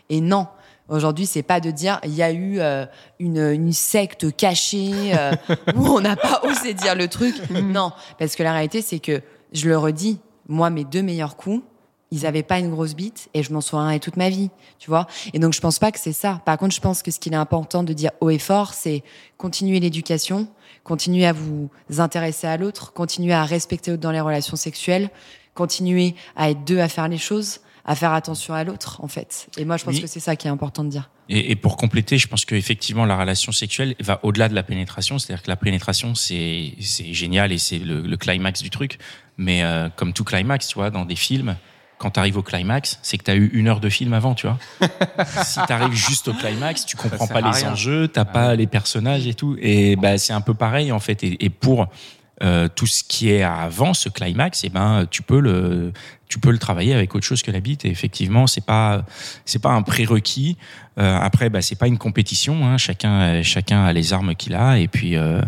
Et 0.09 0.21
non, 0.21 0.47
Aujourd'hui, 0.89 1.27
c'est 1.27 1.43
pas 1.43 1.59
de 1.59 1.69
dire 1.69 1.99
il 2.03 2.15
y 2.15 2.23
a 2.23 2.31
eu 2.31 2.59
euh, 2.59 2.85
une, 3.19 3.37
une 3.37 3.73
secte 3.73 4.35
cachée 4.35 5.13
euh, 5.13 5.33
où 5.75 5.85
on 5.85 6.01
n'a 6.01 6.15
pas 6.15 6.41
osé 6.49 6.73
dire 6.73 6.95
le 6.95 7.07
truc. 7.07 7.35
non, 7.51 7.91
parce 8.17 8.35
que 8.35 8.41
la 8.41 8.53
réalité, 8.53 8.81
c'est 8.81 8.99
que 8.99 9.21
je 9.53 9.69
le 9.69 9.77
redis, 9.77 10.19
moi, 10.47 10.71
mes 10.71 10.85
deux 10.85 11.03
meilleurs 11.03 11.35
coups, 11.35 11.63
ils 12.11 12.25
avaient 12.25 12.43
pas 12.43 12.57
une 12.57 12.71
grosse 12.71 12.95
bite 12.95 13.29
et 13.35 13.43
je 13.43 13.53
m'en 13.53 13.61
souviendrai 13.61 13.99
toute 13.99 14.17
ma 14.17 14.29
vie, 14.29 14.49
tu 14.79 14.89
vois. 14.89 15.05
Et 15.33 15.37
donc 15.37 15.53
je 15.53 15.61
pense 15.61 15.77
pas 15.77 15.91
que 15.91 15.99
c'est 15.99 16.11
ça. 16.11 16.41
Par 16.43 16.57
contre, 16.57 16.73
je 16.73 16.81
pense 16.81 17.03
que 17.03 17.11
ce 17.11 17.19
qu'il 17.19 17.33
est 17.33 17.37
important 17.37 17.83
de 17.83 17.93
dire 17.93 18.09
haut 18.19 18.31
et 18.31 18.39
fort, 18.39 18.73
c'est 18.73 19.03
continuer 19.37 19.79
l'éducation, 19.79 20.47
continuer 20.83 21.27
à 21.27 21.33
vous 21.33 21.69
intéresser 21.99 22.47
à 22.47 22.57
l'autre, 22.57 22.93
continuer 22.93 23.33
à 23.33 23.43
respecter 23.43 23.91
l'autre 23.91 24.01
dans 24.01 24.11
les 24.11 24.21
relations 24.21 24.55
sexuelles, 24.55 25.11
continuer 25.59 26.15
à 26.37 26.49
être 26.51 26.63
deux 26.63 26.79
à 26.79 26.87
faire 26.87 27.07
les 27.09 27.17
choses, 27.17 27.59
à 27.85 27.95
faire 27.95 28.13
attention 28.13 28.53
à 28.53 28.63
l'autre, 28.63 29.01
en 29.03 29.07
fait. 29.07 29.47
Et 29.57 29.65
moi, 29.65 29.75
je 29.77 29.83
pense 29.83 29.95
Oui. 29.95 30.01
que 30.01 30.07
c'est 30.07 30.19
ça 30.21 30.35
qui 30.35 30.47
est 30.47 30.49
important 30.49 30.83
de 30.85 30.89
dire. 30.89 31.09
Et, 31.27 31.51
et 31.51 31.55
pour 31.55 31.75
compléter, 31.77 32.17
je 32.17 32.27
pense 32.27 32.45
qu'effectivement, 32.45 33.05
la 33.05 33.17
relation 33.17 33.51
sexuelle 33.51 33.95
va 33.99 34.19
au-delà 34.23 34.47
de 34.49 34.55
la 34.55 34.63
pénétration. 34.63 35.19
C'est-à-dire 35.19 35.43
que 35.43 35.49
la 35.49 35.55
pénétration, 35.57 36.15
c'est 36.15 36.73
génial 36.79 37.51
et 37.51 37.57
c'est 37.57 37.79
le, 37.79 38.01
le 38.01 38.17
climax 38.17 38.61
du 38.61 38.69
truc. 38.69 38.97
Mais 39.37 39.63
euh, 39.63 39.89
comme 39.95 40.13
tout 40.13 40.23
climax, 40.23 40.67
tu 40.67 40.75
vois, 40.75 40.89
dans 40.91 41.05
des 41.05 41.15
films, 41.15 41.55
quand 41.97 42.11
tu 42.11 42.19
arrives 42.19 42.37
au 42.37 42.43
climax, 42.43 42.97
c'est 43.01 43.17
que 43.17 43.23
tu 43.25 43.31
as 43.31 43.35
eu 43.35 43.47
une 43.53 43.67
heure 43.67 43.79
de 43.81 43.89
film 43.89 44.13
avant, 44.13 44.33
tu 44.33 44.47
vois. 44.47 44.57
si 45.43 45.59
tu 45.67 45.73
arrives 45.73 45.93
juste 45.93 46.27
au 46.29 46.33
climax, 46.33 46.85
tu 46.85 46.95
comprends 46.95 47.27
pas 47.27 47.41
les 47.41 47.49
rien. 47.49 47.73
enjeux, 47.73 48.07
t'as 48.07 48.25
pas 48.25 48.55
les 48.55 48.67
personnages 48.67 49.27
et 49.27 49.33
tout. 49.33 49.57
Et 49.61 49.95
bah, 49.97 50.17
c'est 50.17 50.33
un 50.33 50.41
peu 50.41 50.53
pareil, 50.53 50.91
en 50.91 50.99
fait. 50.99 51.23
Et, 51.23 51.43
et 51.43 51.49
pour 51.49 51.87
euh, 52.43 52.67
tout 52.73 52.87
ce 52.87 53.03
qui 53.03 53.31
est 53.31 53.43
avant 53.43 53.93
ce 53.93 54.09
climax, 54.09 54.63
et 54.63 54.69
ben, 54.69 55.05
tu 55.09 55.21
peux 55.21 55.39
le, 55.39 55.91
tu 56.29 56.39
peux 56.39 56.51
le 56.51 56.59
travailler 56.59 56.93
avec 56.93 57.13
autre 57.15 57.25
chose 57.25 57.41
que 57.41 57.51
la 57.51 57.59
bite. 57.59 57.83
Et 57.85 57.89
effectivement, 57.89 58.47
c'est 58.47 58.63
pas, 58.63 59.03
c'est 59.45 59.61
pas 59.61 59.71
un 59.71 59.81
prérequis. 59.81 60.57
Euh, 60.99 61.17
après, 61.19 61.49
bah, 61.49 61.61
c'est 61.61 61.75
pas 61.75 61.87
une 61.87 61.97
compétition. 61.97 62.65
Hein. 62.65 62.77
Chacun, 62.77 63.21
euh, 63.21 63.43
chacun 63.43 63.83
a 63.83 63.91
les 63.91 64.13
armes 64.13 64.35
qu'il 64.35 64.53
a. 64.53 64.77
Et 64.77 64.87
puis, 64.87 65.17
euh, 65.17 65.41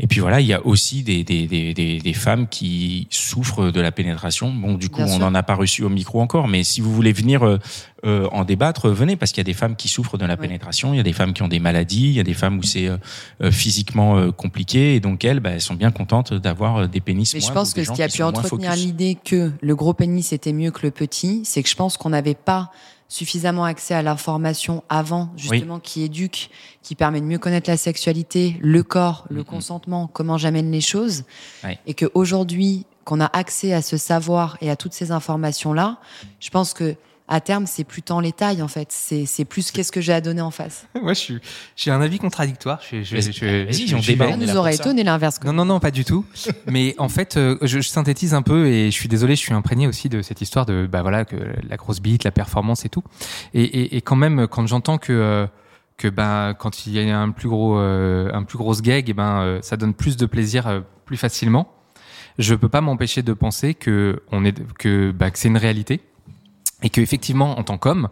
et 0.00 0.08
puis 0.08 0.20
voilà, 0.20 0.40
il 0.40 0.46
y 0.46 0.52
a 0.52 0.64
aussi 0.66 1.02
des, 1.02 1.22
des, 1.22 1.46
des, 1.46 1.72
des, 1.72 2.12
femmes 2.12 2.48
qui 2.48 3.06
souffrent 3.10 3.70
de 3.70 3.80
la 3.80 3.92
pénétration. 3.92 4.52
Bon, 4.52 4.74
du 4.74 4.88
coup, 4.90 5.04
Bien 5.04 5.14
on 5.14 5.18
n'en 5.18 5.34
a 5.34 5.42
pas 5.44 5.54
reçu 5.54 5.84
au 5.84 5.88
micro 5.88 6.20
encore, 6.20 6.48
mais 6.48 6.64
si 6.64 6.80
vous 6.80 6.92
voulez 6.92 7.12
venir 7.12 7.58
euh, 8.04 8.28
en 8.30 8.44
débattre, 8.44 8.88
venez, 8.88 9.16
parce 9.16 9.32
qu'il 9.32 9.40
y 9.40 9.46
a 9.46 9.50
des 9.50 9.54
femmes 9.54 9.76
qui 9.76 9.88
souffrent 9.88 10.18
de 10.18 10.26
la 10.26 10.34
Oui. 10.34 10.40
pénétration, 10.40 10.94
il 10.94 10.98
y 10.98 11.00
a 11.00 11.04
des 11.04 11.12
femmes 11.12 11.32
qui 11.32 11.42
ont 11.42 11.48
des 11.48 11.58
maladies, 11.58 12.06
il 12.06 12.12
y 12.12 12.20
a 12.20 12.24
des 12.24 12.34
femmes 12.34 12.58
où 12.58 12.62
c'est 12.62 12.86
euh, 12.86 12.96
euh, 13.42 13.50
physiquement 13.50 14.18
euh, 14.18 14.30
compliqué, 14.30 14.94
et 14.94 15.00
donc 15.00 15.24
elles, 15.24 15.40
bah, 15.40 15.50
elles 15.50 15.60
sont 15.60 15.74
bien 15.74 15.90
contentes 15.90 16.32
d'avoir 16.32 16.88
des 16.88 17.00
pénis 17.00 17.34
Mais 17.34 17.40
je 17.40 17.52
pense 17.52 17.74
que 17.74 17.84
ce 17.84 17.92
qui 17.92 18.02
a 18.02 18.08
pu 18.08 18.22
entretenir 18.22 18.74
l'idée 18.76 19.16
que 19.22 19.52
le 19.60 19.76
gros 19.76 19.94
pénis 19.94 20.32
était 20.32 20.52
mieux 20.52 20.70
que 20.70 20.80
le 20.82 20.90
petit, 20.90 21.42
c'est 21.44 21.62
que 21.62 21.68
je 21.68 21.74
pense 21.74 21.96
qu'on 21.96 22.10
n'avait 22.10 22.34
pas 22.34 22.70
suffisamment 23.08 23.64
accès 23.64 23.94
à 23.94 24.02
l'information 24.02 24.84
avant, 24.88 25.30
justement, 25.36 25.80
qui 25.80 26.02
éduque, 26.02 26.50
qui 26.82 26.94
permet 26.94 27.20
de 27.20 27.26
mieux 27.26 27.38
connaître 27.38 27.70
la 27.70 27.78
sexualité, 27.78 28.56
le 28.60 28.82
corps, 28.82 29.24
le 29.30 29.42
consentement, 29.44 30.08
comment 30.12 30.36
j'amène 30.36 30.70
les 30.70 30.82
choses. 30.82 31.24
Ouais. 31.64 31.78
Et 31.86 31.94
qu'aujourd'hui, 31.94 32.84
qu'on 33.04 33.20
a 33.20 33.30
accès 33.32 33.72
à 33.72 33.80
ce 33.80 33.96
savoir 33.96 34.58
et 34.60 34.70
à 34.70 34.76
toutes 34.76 34.92
ces 34.92 35.10
informations-là, 35.10 35.98
je 36.40 36.50
pense 36.50 36.74
que 36.74 36.96
à 37.28 37.40
terme, 37.40 37.66
c'est 37.66 37.84
plus 37.84 38.02
tant 38.02 38.20
les 38.20 38.32
tailles, 38.32 38.62
en 38.62 38.68
fait. 38.68 38.88
C'est 38.90 39.44
plus 39.44 39.70
qu'est-ce 39.70 39.92
que 39.92 40.00
j'ai 40.00 40.12
à 40.12 40.20
donner 40.20 40.40
en 40.40 40.50
face. 40.50 40.86
Moi, 41.02 41.14
je 41.14 41.18
suis, 41.18 41.38
j'ai 41.76 41.90
un 41.90 42.00
avis 42.00 42.18
contradictoire. 42.18 42.80
Je, 42.90 43.02
je, 43.02 43.94
on 43.94 44.00
débat. 44.00 44.36
nous 44.36 44.56
aurait 44.56 44.74
étonné 44.74 45.04
l'inverse. 45.04 45.40
Non, 45.44 45.52
non, 45.52 45.64
non, 45.64 45.80
pas 45.80 45.90
du 45.90 46.04
tout. 46.04 46.24
Mais 46.66 46.94
en 46.98 47.08
fait, 47.08 47.36
euh, 47.36 47.56
je, 47.62 47.80
je 47.80 47.88
synthétise 47.88 48.34
un 48.34 48.42
peu 48.42 48.66
et 48.66 48.90
je 48.90 48.96
suis 48.96 49.08
désolé, 49.08 49.36
je 49.36 49.40
suis 49.40 49.54
imprégné 49.54 49.86
aussi 49.86 50.08
de 50.08 50.22
cette 50.22 50.40
histoire 50.40 50.66
de, 50.66 50.88
bah 50.90 51.02
voilà, 51.02 51.24
que 51.24 51.36
la 51.68 51.76
grosse 51.76 52.00
bite, 52.00 52.24
la 52.24 52.30
performance 52.30 52.84
et 52.84 52.88
tout. 52.88 53.02
Et, 53.54 53.62
et, 53.62 53.96
et 53.96 54.00
quand 54.00 54.16
même, 54.16 54.46
quand 54.48 54.66
j'entends 54.66 54.98
que, 54.98 55.12
euh, 55.12 55.46
que 55.98 56.08
ben, 56.08 56.54
quand 56.54 56.86
il 56.86 56.94
y 56.94 57.10
a 57.10 57.20
un 57.20 57.30
plus 57.30 57.48
gros, 57.48 57.78
euh, 57.78 58.30
un 58.32 58.44
plus 58.44 58.56
gros 58.56 58.74
gag, 58.74 59.10
et 59.10 59.12
ben, 59.12 59.40
euh, 59.42 59.58
ça 59.62 59.76
donne 59.76 59.92
plus 59.92 60.16
de 60.16 60.24
plaisir 60.24 60.66
euh, 60.66 60.80
plus 61.04 61.16
facilement. 61.16 61.74
Je 62.38 62.54
peux 62.54 62.68
pas 62.68 62.80
m'empêcher 62.80 63.22
de 63.22 63.32
penser 63.32 63.74
que 63.74 64.22
on 64.30 64.44
est, 64.44 64.56
que, 64.78 65.10
bah, 65.10 65.30
que 65.32 65.38
c'est 65.38 65.48
une 65.48 65.56
réalité 65.56 66.00
et 66.82 66.90
que 66.90 67.00
effectivement, 67.00 67.58
en 67.58 67.64
tant 67.64 67.78
qu'homme, 67.78 68.08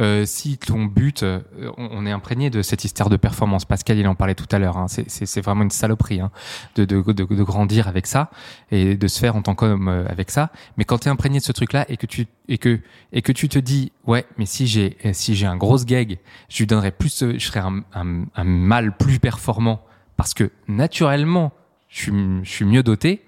euh, 0.00 0.26
si 0.26 0.58
ton 0.58 0.86
but, 0.86 1.22
euh, 1.22 1.38
on, 1.76 2.04
est 2.04 2.10
imprégné 2.10 2.50
de 2.50 2.62
cette 2.62 2.84
hystère 2.84 3.08
de 3.08 3.16
performance. 3.16 3.64
Pascal, 3.64 3.96
il 3.96 4.08
en 4.08 4.16
parlait 4.16 4.34
tout 4.34 4.48
à 4.50 4.58
l'heure. 4.58 4.76
Hein, 4.76 4.86
c'est- 4.88 5.40
vraiment 5.40 5.62
une 5.62 5.70
saloperie 5.70 6.18
hein, 6.20 6.32
de, 6.74 6.84
de, 6.84 7.00
de, 7.00 7.24
de 7.24 7.42
grandir 7.44 7.86
avec 7.86 8.08
ça 8.08 8.28
et 8.72 8.96
de 8.96 9.06
se 9.08 9.20
faire 9.20 9.36
en 9.36 9.42
tant 9.42 9.54
qu'homme 9.54 9.86
euh, 9.86 10.04
avec 10.08 10.32
ça. 10.32 10.50
Mais 10.76 10.84
quand 10.84 10.98
tu 10.98 11.08
es 11.08 11.12
imprégné 11.12 11.38
de 11.38 11.44
ce 11.44 11.52
truc-là 11.52 11.84
et 11.88 11.96
que 11.96 12.06
tu 12.06 12.26
et 12.48 12.58
que 12.58 12.80
et 13.12 13.22
que 13.22 13.30
tu 13.30 13.48
te 13.48 13.58
dis 13.58 13.92
ouais, 14.04 14.26
mais 14.36 14.46
si 14.46 14.66
j'ai 14.66 14.96
euh, 15.06 15.10
si 15.12 15.36
j'ai 15.36 15.46
un 15.46 15.56
gros 15.56 15.78
gag, 15.78 16.18
je 16.48 16.58
lui 16.58 16.66
donnerais 16.66 16.90
plus, 16.90 17.22
euh, 17.22 17.34
je 17.38 17.46
serais 17.46 17.60
un, 17.60 17.84
un, 17.94 18.24
un 18.34 18.44
mâle 18.44 18.96
plus 18.96 19.20
performant 19.20 19.80
parce 20.16 20.34
que 20.34 20.50
naturellement, 20.66 21.52
je 21.88 22.00
suis 22.00 22.12
je 22.42 22.50
suis 22.50 22.64
mieux 22.64 22.82
doté. 22.82 23.24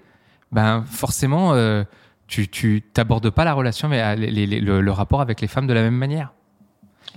Ben 0.50 0.84
forcément. 0.84 1.54
Tu 2.28 2.48
tu 2.48 2.82
t'abordes 2.92 3.30
pas 3.30 3.44
la 3.44 3.54
relation 3.54 3.88
mais 3.88 4.02
euh, 4.02 4.14
les- 4.16 4.30
les- 4.30 4.46
les- 4.46 4.60
le, 4.60 4.80
le 4.80 4.92
rapport 4.92 5.20
avec 5.20 5.40
les 5.40 5.46
femmes 5.46 5.66
de 5.66 5.72
la 5.74 5.82
même 5.82 5.94
manière. 5.96 6.32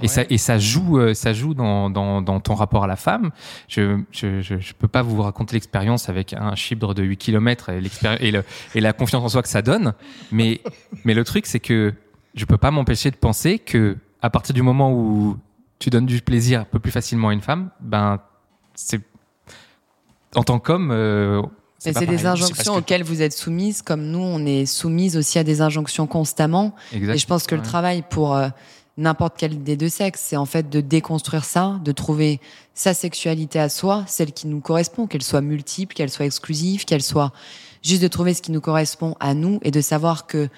Et 0.02 0.08
ça 0.08 0.22
et 0.30 0.38
ça 0.38 0.58
joue 0.60 0.98
euh, 1.00 1.14
ça 1.14 1.34
joue 1.34 1.54
dans, 1.54 1.90
dans, 1.90 2.22
dans 2.22 2.40
ton 2.40 2.54
rapport 2.54 2.84
à 2.86 2.88
la 2.88 2.96
femme. 2.96 3.32
Je 3.68 4.00
je, 4.12 4.40
je, 4.42 4.58
je 4.60 4.74
peux 4.74 4.88
pas 4.88 5.02
vous 5.02 5.22
raconter 5.22 5.56
l'expérience 5.56 6.08
avec 6.10 6.34
un 6.34 6.56
chibre 6.56 6.94
de 6.94 7.04
8 7.04 7.18
km 7.18 7.70
et 7.70 7.82
et, 8.22 8.32
le, 8.32 8.44
et 8.76 8.82
la 8.82 8.94
confiance 8.94 9.24
en 9.24 9.30
soi 9.30 9.42
que 9.42 9.50
ça 9.50 9.62
donne. 9.62 9.94
Mais 10.32 10.62
mais 11.04 11.14
le 11.14 11.24
truc 11.26 11.48
c'est 11.48 11.60
que 11.60 11.94
je 12.36 12.46
peux 12.46 12.58
pas 12.58 12.72
m'empêcher 12.72 13.12
de 13.12 13.18
penser 13.18 13.60
que 13.60 13.98
à 14.22 14.30
partir 14.30 14.54
du 14.54 14.62
moment 14.62 14.94
où 14.94 15.38
tu 15.80 15.90
donnes 15.90 16.06
du 16.06 16.22
plaisir 16.22 16.62
un 16.62 16.66
peu 16.66 16.80
plus 16.80 16.92
facilement 16.92 17.30
à 17.30 17.34
une 17.34 17.42
femme 17.42 17.70
ben 17.82 18.20
c'est 18.76 19.02
en 20.36 20.44
tant 20.44 20.60
qu'homme 20.60 20.92
euh, 20.92 21.42
Mais 21.86 21.94
c'est 21.94 22.00
des 22.02 22.18
pareil. 22.18 22.28
injonctions 22.28 22.76
auxquelles 22.76 23.04
vous 23.04 23.22
êtes 23.22 23.34
soumises, 23.34 23.82
comme 23.82 24.06
nous, 24.06 24.20
on 24.20 24.46
est 24.46 24.66
soumises 24.66 25.16
aussi 25.16 25.40
à 25.40 25.44
des 25.44 25.62
injonctions 25.62 26.08
constamment. 26.08 26.76
exact 26.94 27.16
Et 27.16 27.18
je 27.18 27.26
pense 27.26 27.48
que 27.48 27.56
le 27.56 27.62
travail 27.62 28.04
pour 28.10 28.36
euh, 28.36 28.50
n'importe 28.98 29.36
quel 29.38 29.64
des 29.64 29.78
deux 29.78 29.90
sexes, 29.90 30.22
c'est 30.22 30.36
en 30.36 30.46
fait 30.46 30.70
de 30.70 30.82
déconstruire 30.82 31.46
ça, 31.46 31.80
de 31.84 31.92
trouver 31.92 32.42
sa 32.74 32.94
sexualité 32.94 33.60
à 33.60 33.70
soi, 33.70 34.04
celle 34.08 34.34
qui 34.34 34.48
nous 34.48 34.60
correspond, 34.60 35.08
qu'elle 35.08 35.24
soit 35.24 35.42
multiple, 35.42 35.96
qu'elle 35.96 36.10
soit 36.10 36.26
exclusive, 36.26 36.86
qu'elle 36.86 37.02
soit 37.02 37.32
juste 37.82 38.02
de 38.02 38.08
trouver 38.08 38.34
ce 38.34 38.42
qui 38.42 38.52
nous 38.52 38.62
correspond 38.62 39.16
à 39.20 39.34
nous 39.34 39.60
et 39.64 39.72
de 39.72 39.82
savoir 39.82 40.28
que 40.28 40.50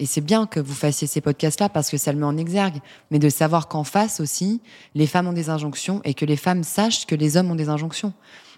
et 0.00 0.06
c'est 0.06 0.20
bien 0.20 0.46
que 0.46 0.58
vous 0.58 0.74
fassiez 0.74 1.06
ces 1.06 1.20
podcasts-là 1.20 1.68
parce 1.68 1.88
que 1.88 1.96
ça 1.96 2.12
le 2.12 2.18
met 2.18 2.24
en 2.24 2.36
exergue, 2.36 2.80
mais 3.12 3.20
de 3.20 3.28
savoir 3.28 3.68
qu'en 3.68 3.84
face 3.84 4.18
aussi, 4.18 4.60
les 4.96 5.06
femmes 5.06 5.28
ont 5.28 5.32
des 5.32 5.50
injonctions 5.50 6.00
et 6.04 6.14
que 6.14 6.24
les 6.24 6.36
femmes 6.36 6.64
sachent 6.64 7.06
que 7.06 7.14
les 7.14 7.36
hommes 7.36 7.50
ont 7.52 7.54
des 7.54 7.68
injonctions. 7.68 8.12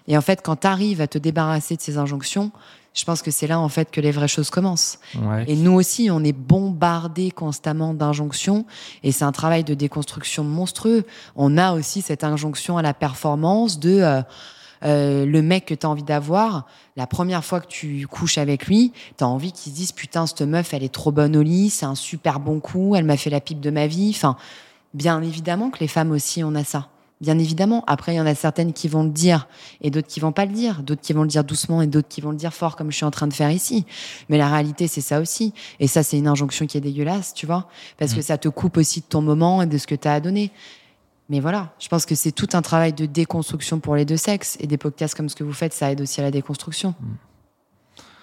Et 0.07 0.17
en 0.17 0.21
fait, 0.21 0.41
quand 0.41 0.57
tu 0.57 0.67
arrives 0.67 1.01
à 1.01 1.07
te 1.07 1.17
débarrasser 1.17 1.75
de 1.75 1.81
ces 1.81 1.97
injonctions, 1.97 2.51
je 2.93 3.05
pense 3.05 3.21
que 3.21 3.29
c'est 3.29 3.45
là 3.45 3.59
en 3.59 3.69
fait 3.69 3.91
que 3.91 4.01
les 4.01 4.11
vraies 4.11 4.27
choses 4.27 4.49
commencent. 4.49 4.97
Ouais. 5.15 5.45
Et 5.47 5.55
nous 5.55 5.73
aussi, 5.73 6.09
on 6.11 6.23
est 6.23 6.33
bombardés 6.33 7.29
constamment 7.29 7.93
d'injonctions 7.93 8.65
et 9.03 9.11
c'est 9.11 9.25
un 9.25 9.31
travail 9.31 9.63
de 9.63 9.75
déconstruction 9.75 10.43
monstrueux. 10.43 11.05
On 11.35 11.57
a 11.57 11.73
aussi 11.73 12.01
cette 12.01 12.23
injonction 12.23 12.77
à 12.77 12.81
la 12.81 12.95
performance 12.95 13.79
de 13.79 13.99
euh, 14.01 14.21
euh, 14.83 15.25
le 15.25 15.41
mec 15.41 15.65
que 15.65 15.75
tu 15.75 15.85
as 15.85 15.89
envie 15.89 16.03
d'avoir, 16.03 16.65
la 16.95 17.05
première 17.05 17.43
fois 17.45 17.59
que 17.59 17.67
tu 17.67 18.07
couches 18.07 18.37
avec 18.37 18.65
lui, 18.65 18.93
tu 19.17 19.23
as 19.23 19.27
envie 19.27 19.51
qu'il 19.51 19.71
se 19.71 19.77
dise 19.77 19.91
putain, 19.91 20.25
cette 20.25 20.41
meuf, 20.41 20.73
elle 20.73 20.83
est 20.83 20.93
trop 20.93 21.11
bonne 21.11 21.35
au 21.35 21.43
lit, 21.43 21.69
c'est 21.69 21.85
un 21.85 21.95
super 21.95 22.39
bon 22.39 22.59
coup, 22.59 22.95
elle 22.95 23.05
m'a 23.05 23.17
fait 23.17 23.29
la 23.29 23.41
pipe 23.41 23.59
de 23.59 23.69
ma 23.69 23.87
vie. 23.87 24.11
Enfin, 24.15 24.37
bien 24.93 25.21
évidemment 25.21 25.69
que 25.69 25.79
les 25.79 25.87
femmes 25.87 26.11
aussi, 26.11 26.43
on 26.43 26.55
a 26.55 26.63
ça. 26.63 26.89
Bien 27.19 27.39
évidemment. 27.39 27.83
Après, 27.87 28.13
il 28.13 28.17
y 28.17 28.21
en 28.21 28.27
a 28.27 28.35
certaines 28.35 28.73
qui 28.73 28.87
vont 28.87 29.03
le 29.03 29.09
dire 29.09 29.47
et 29.81 29.89
d'autres 29.89 30.07
qui 30.07 30.19
vont 30.19 30.31
pas 30.31 30.45
le 30.45 30.51
dire, 30.51 30.83
d'autres 30.83 31.01
qui 31.01 31.13
vont 31.13 31.23
le 31.23 31.27
dire 31.27 31.43
doucement 31.43 31.81
et 31.81 31.87
d'autres 31.87 32.07
qui 32.07 32.21
vont 32.21 32.29
le 32.29 32.37
dire 32.37 32.53
fort, 32.53 32.75
comme 32.75 32.91
je 32.91 32.95
suis 32.95 33.05
en 33.05 33.11
train 33.11 33.25
de 33.25 33.33
faire 33.33 33.49
ici. 33.49 33.85
Mais 34.29 34.37
la 34.37 34.49
réalité, 34.49 34.87
c'est 34.87 35.01
ça 35.01 35.19
aussi. 35.19 35.53
Et 35.79 35.87
ça, 35.87 36.03
c'est 36.03 36.17
une 36.17 36.27
injonction 36.27 36.67
qui 36.67 36.77
est 36.77 36.81
dégueulasse, 36.81 37.33
tu 37.33 37.47
vois, 37.47 37.67
parce 37.97 38.13
que 38.13 38.21
ça 38.21 38.37
te 38.37 38.49
coupe 38.49 38.77
aussi 38.77 38.99
de 38.99 39.05
ton 39.05 39.21
moment 39.21 39.63
et 39.63 39.65
de 39.65 39.77
ce 39.79 39.87
que 39.87 39.95
tu 39.95 40.07
as 40.07 40.13
à 40.13 40.19
donner. 40.19 40.51
Mais 41.29 41.39
voilà, 41.39 41.73
je 41.79 41.87
pense 41.87 42.05
que 42.05 42.15
c'est 42.15 42.31
tout 42.31 42.49
un 42.53 42.61
travail 42.61 42.93
de 42.93 43.05
déconstruction 43.05 43.79
pour 43.79 43.95
les 43.95 44.05
deux 44.05 44.15
sexes. 44.17 44.55
Et 44.59 44.67
des 44.67 44.77
podcasts 44.77 45.15
comme 45.15 45.27
ce 45.27 45.35
que 45.35 45.43
vous 45.43 45.53
faites, 45.53 45.73
ça 45.73 45.91
aide 45.91 46.01
aussi 46.01 46.21
à 46.21 46.23
la 46.23 46.31
déconstruction. 46.31 46.93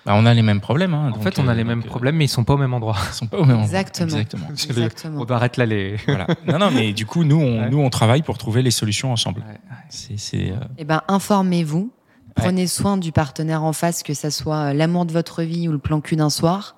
Bah, 0.07 0.13
on 0.17 0.27
a 0.27 0.35
les 0.35 0.43
mêmes 0.43 0.61
problèmes. 0.61 0.93
Hein, 0.93 1.09
en 1.09 1.11
donc, 1.13 1.23
fait 1.23 1.39
on 1.39 1.49
a 1.49 1.53
euh, 1.53 1.55
les 1.55 1.65
mêmes 1.65 1.81
euh, 1.81 1.87
problèmes 1.89 2.17
mais 2.17 2.27
ils 2.27 2.29
sont 2.29 2.45
pas 2.45 2.55
au 2.55 2.59
même 2.59 2.75
endroit 2.75 2.97
Ils 3.09 3.15
sont 3.15 3.27
pas 3.27 3.39
au 3.39 3.45
même 3.45 3.57
endroit. 3.57 3.65
Exactement. 3.65 4.07
Exactement. 4.19 4.49
Exactement. 4.51 5.21
on 5.27 5.33
arrête 5.33 5.57
là 5.57 5.67
les 5.67 5.97
Voilà. 6.07 6.27
Non, 6.47 6.59
non, 6.59 6.71
mais 6.71 6.93
du 6.93 7.07
coup, 7.07 7.25
nous, 7.25 7.41
on, 7.41 7.63
Ouais. 7.63 7.71
nous, 7.71 7.79
on 7.79 7.89
travaille 7.91 8.23
pour 8.23 8.37
trouver 8.37 8.63
les 8.63 8.71
solutions 8.71 9.13
ensemble. 9.13 9.41
Ouais, 9.41 9.53
ouais. 9.53 9.77
C'est, 9.89 10.19
c'est, 10.19 10.51
euh, 10.51 10.57
Eh 10.79 10.85
ben, 10.85 11.03
informez-vous. 11.09 11.91
Prenez 12.37 12.67
soin 12.67 12.97
du 12.97 13.13
partenaire 13.13 13.63
en 13.63 13.73
face, 13.73 14.03
que 14.03 14.13
ça 14.13 14.31
soit 14.31 14.75
l'amour 14.75 15.07
de 15.07 15.13
votre 15.13 15.43
vie 15.43 15.69
ou 15.69 15.73
le 15.73 15.79
plan 15.79 16.01
cul 16.01 16.17
d'un 16.17 16.31
soir. 16.31 16.75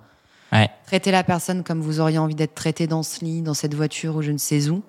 Ouais. 0.53 0.69
Traitez 0.87 1.11
la 1.11 1.25
personne 1.25 1.65
comme 1.65 1.81
vous 1.81 1.99
auriez 1.99 2.19
envie 2.19 2.35
d'être 2.35 2.55
traité 2.55 2.87
dans 2.87 3.03
ce 3.03 3.25
lit, 3.25 3.41
dans 3.43 3.55
cette 3.55 3.73
voiture 3.75 4.17
ou 4.17 4.23
je 4.23 4.33
ne 4.33 4.39
sais 4.39 4.69
où. 4.69 4.83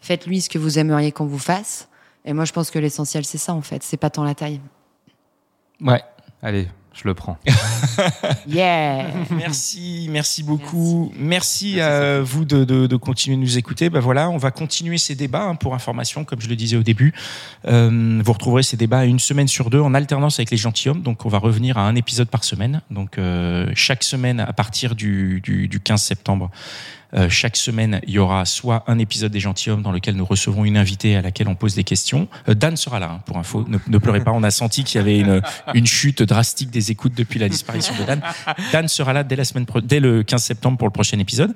Faites-lui 0.00 0.40
ce 0.40 0.48
que 0.50 0.58
vous 0.58 0.78
aimeriez 0.78 1.12
qu'on 1.12 1.26
vous 1.26 1.38
fasse. 1.38 1.88
Et 2.24 2.32
moi, 2.32 2.44
je 2.44 2.52
pense 2.52 2.70
que 2.70 2.78
l'essentiel, 2.80 3.24
c'est 3.24 3.38
ça, 3.38 3.54
en 3.54 3.62
fait. 3.62 3.82
C'est 3.84 3.96
pas 3.96 4.10
tant 4.10 4.24
la 4.24 4.34
taille. 4.34 4.60
ouais. 5.80 6.02
allez 6.42 6.68
Je 7.00 7.06
le 7.06 7.14
prends. 7.14 7.38
Yeah. 8.48 9.06
Merci, 9.30 10.08
merci 10.10 10.42
beaucoup. 10.42 11.12
Merci, 11.18 11.80
à 11.80 12.20
vous 12.20 12.44
de, 12.44 12.64
de- 12.64 12.86
de 12.86 12.96
continuer 12.96 13.36
de 13.36 13.42
nous 13.42 13.58
écouter. 13.58 13.90
Ben 13.90 14.00
voilà, 14.00 14.30
on 14.30 14.36
va 14.38 14.50
continuer 14.50 14.98
ces 14.98 15.14
débats 15.14 15.44
hein, 15.44 15.54
pour 15.54 15.74
information, 15.74 16.24
comme 16.24 16.40
je 16.40 16.48
le 16.48 16.56
disais 16.56 16.76
au 16.76 16.82
début. 16.82 17.12
Euh, 17.66 18.20
vous 18.24 18.32
retrouverez 18.32 18.62
ces 18.62 18.76
débats 18.76 19.04
une 19.04 19.18
semaine 19.18 19.48
sur 19.48 19.70
deux 19.70 19.80
en 19.80 19.94
alternance 19.94 20.38
avec 20.38 20.50
les 20.50 20.56
gentilshommes. 20.56 21.02
Donc, 21.02 21.26
on 21.26 21.28
va 21.28 21.38
revenir 21.38 21.76
à 21.78 21.82
un 21.82 21.94
épisode 21.94 22.28
par 22.28 22.44
semaine. 22.44 22.80
Donc, 22.90 23.18
euh, 23.18 23.70
chaque 23.74 24.02
semaine 24.02 24.40
à 24.40 24.52
partir 24.52 24.94
du, 24.94 25.40
du, 25.42 25.68
du 25.68 25.80
15 25.80 26.00
septembre. 26.02 26.50
Euh, 27.14 27.28
chaque 27.30 27.56
semaine, 27.56 28.00
il 28.06 28.12
y 28.14 28.18
aura 28.18 28.44
soit 28.44 28.84
un 28.86 28.98
épisode 28.98 29.34
gentilshommes 29.36 29.82
dans 29.82 29.92
lequel 29.92 30.14
nous 30.16 30.24
recevrons 30.26 30.64
une 30.64 30.76
invitée 30.76 31.16
à 31.16 31.22
laquelle 31.22 31.48
on 31.48 31.54
pose 31.54 31.74
des 31.74 31.84
questions. 31.84 32.28
Euh, 32.48 32.54
Dan 32.54 32.76
sera 32.76 32.98
là, 33.00 33.10
hein, 33.14 33.20
pour 33.24 33.38
info. 33.38 33.64
Ne, 33.66 33.98
pleurez 33.98 34.20
pas, 34.22 34.32
on 34.32 34.42
a 34.42 34.50
senti 34.50 34.84
qu'il 34.84 34.98
y 34.98 35.00
avait 35.02 35.18
une, 35.18 35.40
une 35.74 35.86
chute 35.86 36.22
drastique 36.22 36.70
des 36.70 36.90
écoutes 36.90 37.14
depuis 37.14 37.38
la 37.38 37.48
disparition 37.48 37.94
de 37.98 38.04
Dan. 38.04 38.20
Dan 38.72 38.88
sera 38.88 39.12
là 39.12 39.24
dès, 39.24 39.36
la 39.36 39.44
semaine 39.44 39.64
pro- 39.66 39.80
dès 39.80 40.00
le 40.00 40.22
15 40.22 40.42
septembre 40.42 40.76
pour 40.78 40.86
le 40.86 40.92
prochain 40.92 41.18
épisode. 41.18 41.54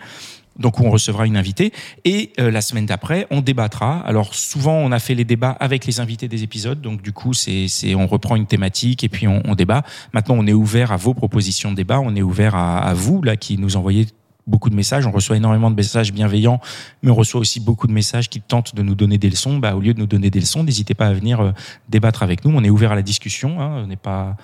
Donc 0.59 0.79
où 0.81 0.85
on 0.85 0.91
recevra 0.91 1.27
une 1.27 1.39
invitée 1.39 1.73
et 2.05 2.31
euh, 2.39 2.51
la 2.51 2.61
semaine 2.61 2.85
d'après 2.85 3.27
on 3.31 3.41
débattra. 3.41 4.01
Alors 4.01 4.35
souvent 4.35 4.75
on 4.75 4.93
a 4.93 4.99
fait 4.99 5.15
les 5.15 5.25
débats 5.25 5.57
avec 5.61 5.87
les 5.87 5.99
invités 5.99 6.29
des 6.29 6.43
épisodes, 6.43 6.79
donc 6.79 7.01
du 7.01 7.11
coup 7.11 7.33
c'est 7.33 7.69
on 7.95 8.07
reprend 8.07 8.37
une 8.37 8.45
thématique 8.45 9.03
et 9.03 9.09
puis 9.09 9.27
on, 9.27 9.41
on 9.47 9.55
débat. 9.55 9.83
Maintenant 10.13 10.35
on 10.37 10.47
est 10.47 10.53
ouvert 10.53 10.93
à 10.93 10.99
vos 10.99 11.15
propositions 11.15 11.71
de 11.71 11.77
débat, 11.77 12.01
on 12.01 12.15
est 12.15 12.21
ouvert 12.21 12.55
à, 12.55 12.81
à 12.81 12.93
vous 12.93 13.23
là 13.23 13.37
qui 13.39 13.57
nous 13.57 13.77
envoyez 13.79 14.07
beaucoup 14.47 14.71
de 14.71 14.75
messages. 14.75 15.07
On 15.07 15.11
reçoit 15.13 15.37
énormément 15.37 15.71
de 15.71 15.77
messages 15.77 16.13
bienveillants, 16.13 16.61
mais 17.03 17.11
on 17.11 17.15
reçoit 17.15 17.41
aussi 17.41 17.61
beaucoup 17.61 17.87
de 17.87 17.93
messages 17.93 18.29
qui 18.29 18.41
tentent 18.41 18.75
de 18.75 18.83
nous 18.83 18.95
donner 18.95 19.19
des 19.19 19.31
leçons. 19.31 19.59
Bah, 19.59 19.75
au 19.77 19.81
lieu 19.81 19.95
de 19.95 20.01
nous 20.01 20.07
donner 20.07 20.31
des 20.31 20.41
leçons, 20.41 20.65
n'hésitez 20.65 20.95
pas 20.95 21.07
à 21.09 21.13
venir 21.13 21.41
euh, 21.41 21.53
débattre 21.89 22.23
avec 22.23 22.45
nous. 22.45 22.53
On 22.57 22.65
est 22.65 22.71
ouvert 22.71 22.93
à 22.93 22.95
la 22.97 23.03
discussion. 23.03 23.61
Hein. 23.61 23.83
On 23.85 23.87
n'est 23.87 23.97
pas, 23.97 24.37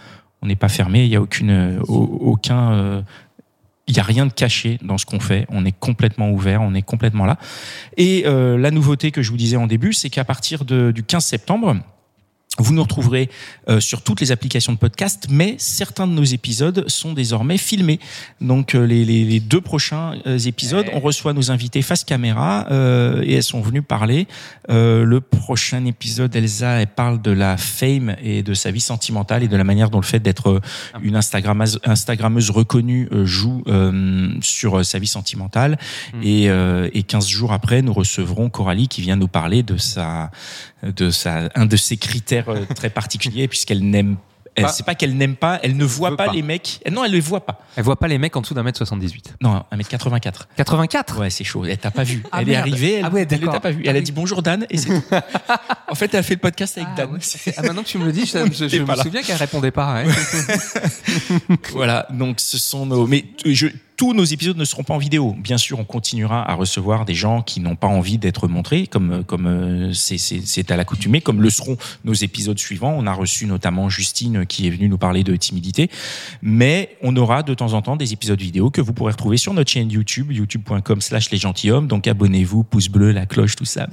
on 0.42 0.46
n'est 0.46 0.56
pas 0.56 0.68
fermé. 0.68 1.04
Il 1.04 1.10
y 1.10 1.16
a 1.16 1.20
aucune, 1.20 1.50
euh, 1.50 1.80
au- 1.88 2.18
aucun, 2.32 2.72
euh, 2.72 3.02
il 3.86 3.94
n'y 3.94 4.00
a 4.00 4.04
rien 4.04 4.26
de 4.26 4.32
caché 4.32 4.78
dans 4.82 4.98
ce 4.98 5.06
qu'on 5.06 5.20
fait. 5.20 5.46
On 5.48 5.64
est 5.64 5.72
complètement 5.72 6.30
ouvert, 6.30 6.60
on 6.62 6.74
est 6.74 6.82
complètement 6.82 7.24
là. 7.24 7.38
Et 7.96 8.24
la 8.24 8.70
nouveauté 8.70 9.10
que 9.12 9.22
je 9.22 9.30
vous 9.30 9.38
disais 9.38 9.56
en 9.56 9.66
début, 9.66 9.94
c'est 9.94 10.10
qu'à 10.10 10.24
partir 10.24 10.66
du 10.66 11.02
15 11.02 11.24
septembre, 11.24 11.74
vous 12.58 12.74
nous 12.74 12.82
retrouverez 12.82 13.30
euh, 13.68 13.80
sur 13.80 14.02
toutes 14.02 14.20
les 14.20 14.32
applications 14.32 14.72
de 14.72 14.78
podcast, 14.78 15.26
mais 15.30 15.54
certains 15.58 16.06
de 16.06 16.12
nos 16.12 16.24
épisodes 16.24 16.84
sont 16.88 17.12
désormais 17.12 17.58
filmés. 17.58 18.00
Donc 18.40 18.74
euh, 18.74 18.84
les, 18.86 19.04
les- 19.04 19.24
les 19.24 19.40
deux 19.40 19.60
prochains 19.60 20.14
euh, 20.26 20.38
épisodes, 20.38 20.86
on 20.92 21.00
reçoit 21.00 21.32
nos 21.32 21.50
invités 21.50 21.82
face 21.82 22.04
caméra 22.04 22.66
euh, 22.70 23.22
et 23.24 23.34
elles 23.34 23.42
sont 23.42 23.60
venues 23.60 23.82
parler. 23.82 24.26
Euh, 24.70 25.04
le 25.04 25.20
prochain 25.20 25.84
épisode, 25.84 26.34
Elsa, 26.34 26.80
elle 26.80 26.86
parle 26.88 27.20
de 27.22 27.30
la 27.30 27.56
fame 27.56 28.16
et 28.22 28.42
de 28.42 28.54
sa 28.54 28.70
vie 28.70 28.80
sentimentale 28.80 29.42
et 29.42 29.48
de 29.48 29.56
la 29.56 29.64
manière 29.64 29.90
dont 29.90 30.00
le 30.00 30.04
fait 30.04 30.20
d'être 30.20 30.60
une 31.02 31.16
Instagrammeuse, 31.16 31.78
Instagrammeuse 31.84 32.50
reconnue 32.50 33.08
joue 33.24 33.62
euh, 33.68 34.30
sur 34.40 34.84
sa 34.84 34.98
vie 34.98 35.06
sentimentale. 35.06 35.78
Et, 36.22 36.48
euh, 36.50 36.88
et 36.92 37.02
15 37.02 37.26
jours 37.28 37.52
après, 37.52 37.82
nous 37.82 37.92
recevrons 37.92 38.50
Coralie 38.50 38.88
qui 38.88 39.00
vient 39.02 39.16
nous 39.16 39.28
parler 39.28 39.62
de 39.62 39.76
sa, 39.76 40.30
de 40.82 41.10
sa, 41.10 41.48
un 41.54 41.66
de 41.66 41.76
ses 41.76 41.96
critères 41.96 42.47
très 42.74 42.90
particuliers 42.90 43.48
puisqu'elle 43.48 43.88
n'aime 43.88 44.16
elle, 44.54 44.64
Pas- 44.64 44.72
c'est 44.72 44.82
pas 44.84 44.96
qu'elle 44.96 45.16
n'aime 45.16 45.36
pas, 45.36 45.60
elle 45.62 45.76
ne 45.76 45.84
voit 45.84 46.16
pas, 46.16 46.26
pas. 46.26 46.32
les 46.32 46.42
mecs. 46.42 46.80
Non, 46.90 47.04
elle 47.04 47.12
les 47.12 47.20
voit 47.20 47.46
pas. 47.46 47.60
Elle 47.76 47.84
voit 47.84 47.94
pas 47.94 48.08
les 48.08 48.18
mecs 48.18 48.34
en 48.34 48.40
dessous 48.40 48.54
d'un 48.54 48.64
mètre 48.64 48.78
78. 48.78 49.34
Non, 49.40 49.62
1m84. 49.70 50.48
84 50.56 51.20
Ouais, 51.20 51.30
c'est 51.30 51.44
chaud. 51.44 51.64
Elle 51.64 51.78
t'a 51.78 51.92
pas 51.92 52.02
vu. 52.02 52.24
Ah, 52.32 52.42
elle 52.42 52.48
est 52.48 52.56
arrivée, 52.56 52.94
elle, 52.94 53.04
Ah 53.04 53.10
ouais, 53.10 53.24
elle 53.30 53.40
t'a 53.40 53.60
pas 53.60 53.70
vu. 53.70 53.82
Elle 53.84 53.90
Ah 53.90 53.92
a 53.92 53.98
oui. 53.98 54.02
dit 54.02 54.10
bonjour 54.10 54.42
Dan 54.42 54.66
et 54.68 54.76
c'est 54.76 54.88
tout. 54.88 55.02
en 55.88 55.94
fait, 55.94 56.12
elle 56.12 56.18
a 56.18 56.22
fait 56.24 56.34
le 56.34 56.40
podcast 56.40 56.76
avec 56.76 56.92
Dan. 56.96 57.20
Ah, 57.56 57.62
maintenant 57.62 57.82
que 57.84 57.88
tu 57.88 57.98
me 57.98 58.04
le 58.06 58.10
dis, 58.10 58.26
je, 58.26 58.36
me 58.80 58.86
là. 58.96 59.02
souviens 59.04 59.22
qu'elle 59.22 59.36
répondait 59.36 59.70
pas. 59.70 60.02
Voilà, 61.72 62.06
donc 62.10 62.40
ce 62.40 62.58
sont 62.58 62.86
nos. 62.86 63.06
Mais 63.06 63.26
je- 63.44 63.68
tous 63.98 64.14
nos 64.14 64.22
épisodes 64.24 64.56
ne 64.56 64.64
seront 64.64 64.84
pas 64.84 64.94
en 64.94 64.98
vidéo. 64.98 65.34
Bien 65.38 65.58
sûr, 65.58 65.78
on 65.80 65.84
continuera 65.84 66.48
à 66.48 66.54
recevoir 66.54 67.04
des 67.04 67.14
gens 67.14 67.42
qui 67.42 67.58
n'ont 67.60 67.74
pas 67.74 67.88
envie 67.88 68.16
d'être 68.16 68.46
montrés, 68.46 68.86
comme 68.86 69.24
comme 69.24 69.46
euh, 69.46 69.92
c'est 69.92 70.70
à 70.70 70.76
l'accoutumée, 70.76 71.20
comme 71.20 71.42
le 71.42 71.50
seront 71.50 71.76
nos 72.04 72.12
épisodes 72.14 72.58
suivants. 72.58 72.94
On 72.96 73.08
a 73.08 73.12
reçu 73.12 73.44
notamment 73.46 73.88
Justine 73.88 74.46
qui 74.46 74.68
est 74.68 74.70
venue 74.70 74.88
nous 74.88 74.98
parler 74.98 75.24
de 75.24 75.34
timidité, 75.34 75.90
mais 76.42 76.96
on 77.02 77.16
aura 77.16 77.42
de 77.42 77.52
temps 77.54 77.72
en 77.72 77.82
temps 77.82 77.96
des 77.96 78.12
épisodes 78.12 78.40
vidéo 78.40 78.70
que 78.70 78.80
vous 78.80 78.92
pourrez 78.92 79.10
retrouver 79.10 79.36
sur 79.36 79.52
notre 79.52 79.70
chaîne 79.72 79.90
YouTube, 79.90 80.30
youtube.com/slash 80.30 81.30
les 81.32 81.38
gentilshommes. 81.38 81.88
Donc 81.88 82.06
abonnez-vous, 82.06 82.62
pouce 82.62 82.88
bleu, 82.88 83.10
la 83.10 83.26
cloche, 83.26 83.56
tout 83.56 83.64
ça. 83.64 83.88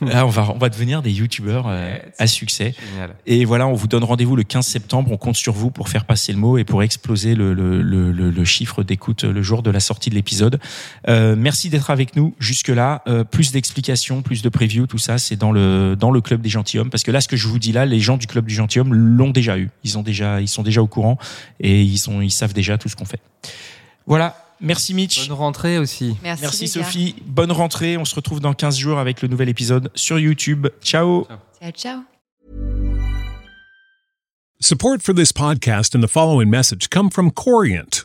Là, 0.00 0.24
on 0.26 0.30
va 0.30 0.50
on 0.54 0.58
va 0.58 0.70
devenir 0.70 1.02
des 1.02 1.12
youtubeurs 1.12 1.66
euh, 1.68 1.94
à 2.18 2.26
succès. 2.26 2.74
Génial. 2.94 3.14
Et 3.26 3.44
voilà, 3.44 3.66
on 3.66 3.74
vous 3.74 3.86
donne 3.86 4.02
rendez-vous 4.04 4.34
le 4.34 4.44
15 4.44 4.66
septembre. 4.66 5.10
On 5.12 5.18
compte 5.18 5.36
sur 5.36 5.52
vous 5.52 5.70
pour 5.70 5.90
faire 5.90 6.06
passer 6.06 6.32
le 6.32 6.38
mot 6.38 6.56
et 6.56 6.64
pour 6.64 6.82
exploser 6.82 7.34
le, 7.34 7.52
le, 7.52 7.82
le, 7.82 8.10
le- 8.12 8.30
le 8.30 8.44
chiffre 8.46 8.82
d'écoute 8.82 9.09
le 9.22 9.42
jour 9.42 9.62
de 9.62 9.70
la 9.70 9.80
sortie 9.80 10.10
de 10.10 10.14
l'épisode. 10.14 10.60
Euh, 11.08 11.34
merci 11.36 11.70
d'être 11.70 11.90
avec 11.90 12.16
nous 12.16 12.34
jusque-là. 12.38 13.02
Euh, 13.06 13.24
plus 13.24 13.52
d'explications, 13.52 14.22
plus 14.22 14.42
de 14.42 14.48
previews, 14.48 14.86
tout 14.86 14.98
ça, 14.98 15.18
c'est 15.18 15.36
dans 15.36 15.52
le, 15.52 15.96
dans 15.98 16.10
le 16.10 16.20
club 16.20 16.40
des 16.40 16.48
gentilshommes. 16.48 16.90
Parce 16.90 17.02
que 17.02 17.10
là, 17.10 17.20
ce 17.20 17.28
que 17.28 17.36
je 17.36 17.48
vous 17.48 17.58
dis 17.58 17.72
là, 17.72 17.86
les 17.86 18.00
gens 18.00 18.16
du 18.16 18.26
club 18.26 18.46
du 18.46 18.54
gentilhomme 18.54 18.94
l'ont 18.94 19.30
déjà 19.30 19.58
eu. 19.58 19.70
Ils, 19.84 19.98
ont 19.98 20.02
déjà, 20.02 20.40
ils 20.40 20.48
sont 20.48 20.62
déjà 20.62 20.82
au 20.82 20.86
courant 20.86 21.18
et 21.58 21.82
ils, 21.82 21.98
sont, 21.98 22.20
ils 22.20 22.30
savent 22.30 22.52
déjà 22.52 22.78
tout 22.78 22.88
ce 22.88 22.96
qu'on 22.96 23.04
fait. 23.04 23.20
Voilà. 24.06 24.36
Merci 24.60 24.92
Mitch. 24.92 25.28
Bonne 25.28 25.38
rentrée 25.38 25.78
aussi. 25.78 26.16
Merci. 26.22 26.68
Sophie. 26.68 27.14
Bonne 27.24 27.52
rentrée. 27.52 27.96
On 27.96 28.04
se 28.04 28.14
retrouve 28.14 28.40
dans 28.40 28.52
15 28.52 28.76
jours 28.76 28.98
avec 28.98 29.22
le 29.22 29.28
nouvel 29.28 29.48
épisode 29.48 29.90
sur 29.94 30.18
YouTube. 30.18 30.68
Ciao. 30.82 31.26
Ciao, 31.60 31.70
ciao. 31.72 32.00
Support 34.62 35.00
for 35.00 35.14
this 35.14 35.32
podcast 35.32 35.94
and 35.94 36.02
the 36.02 36.06
following 36.06 36.50
message 36.50 36.90
come 36.90 37.08
from 37.08 37.30
Corient. 37.30 38.04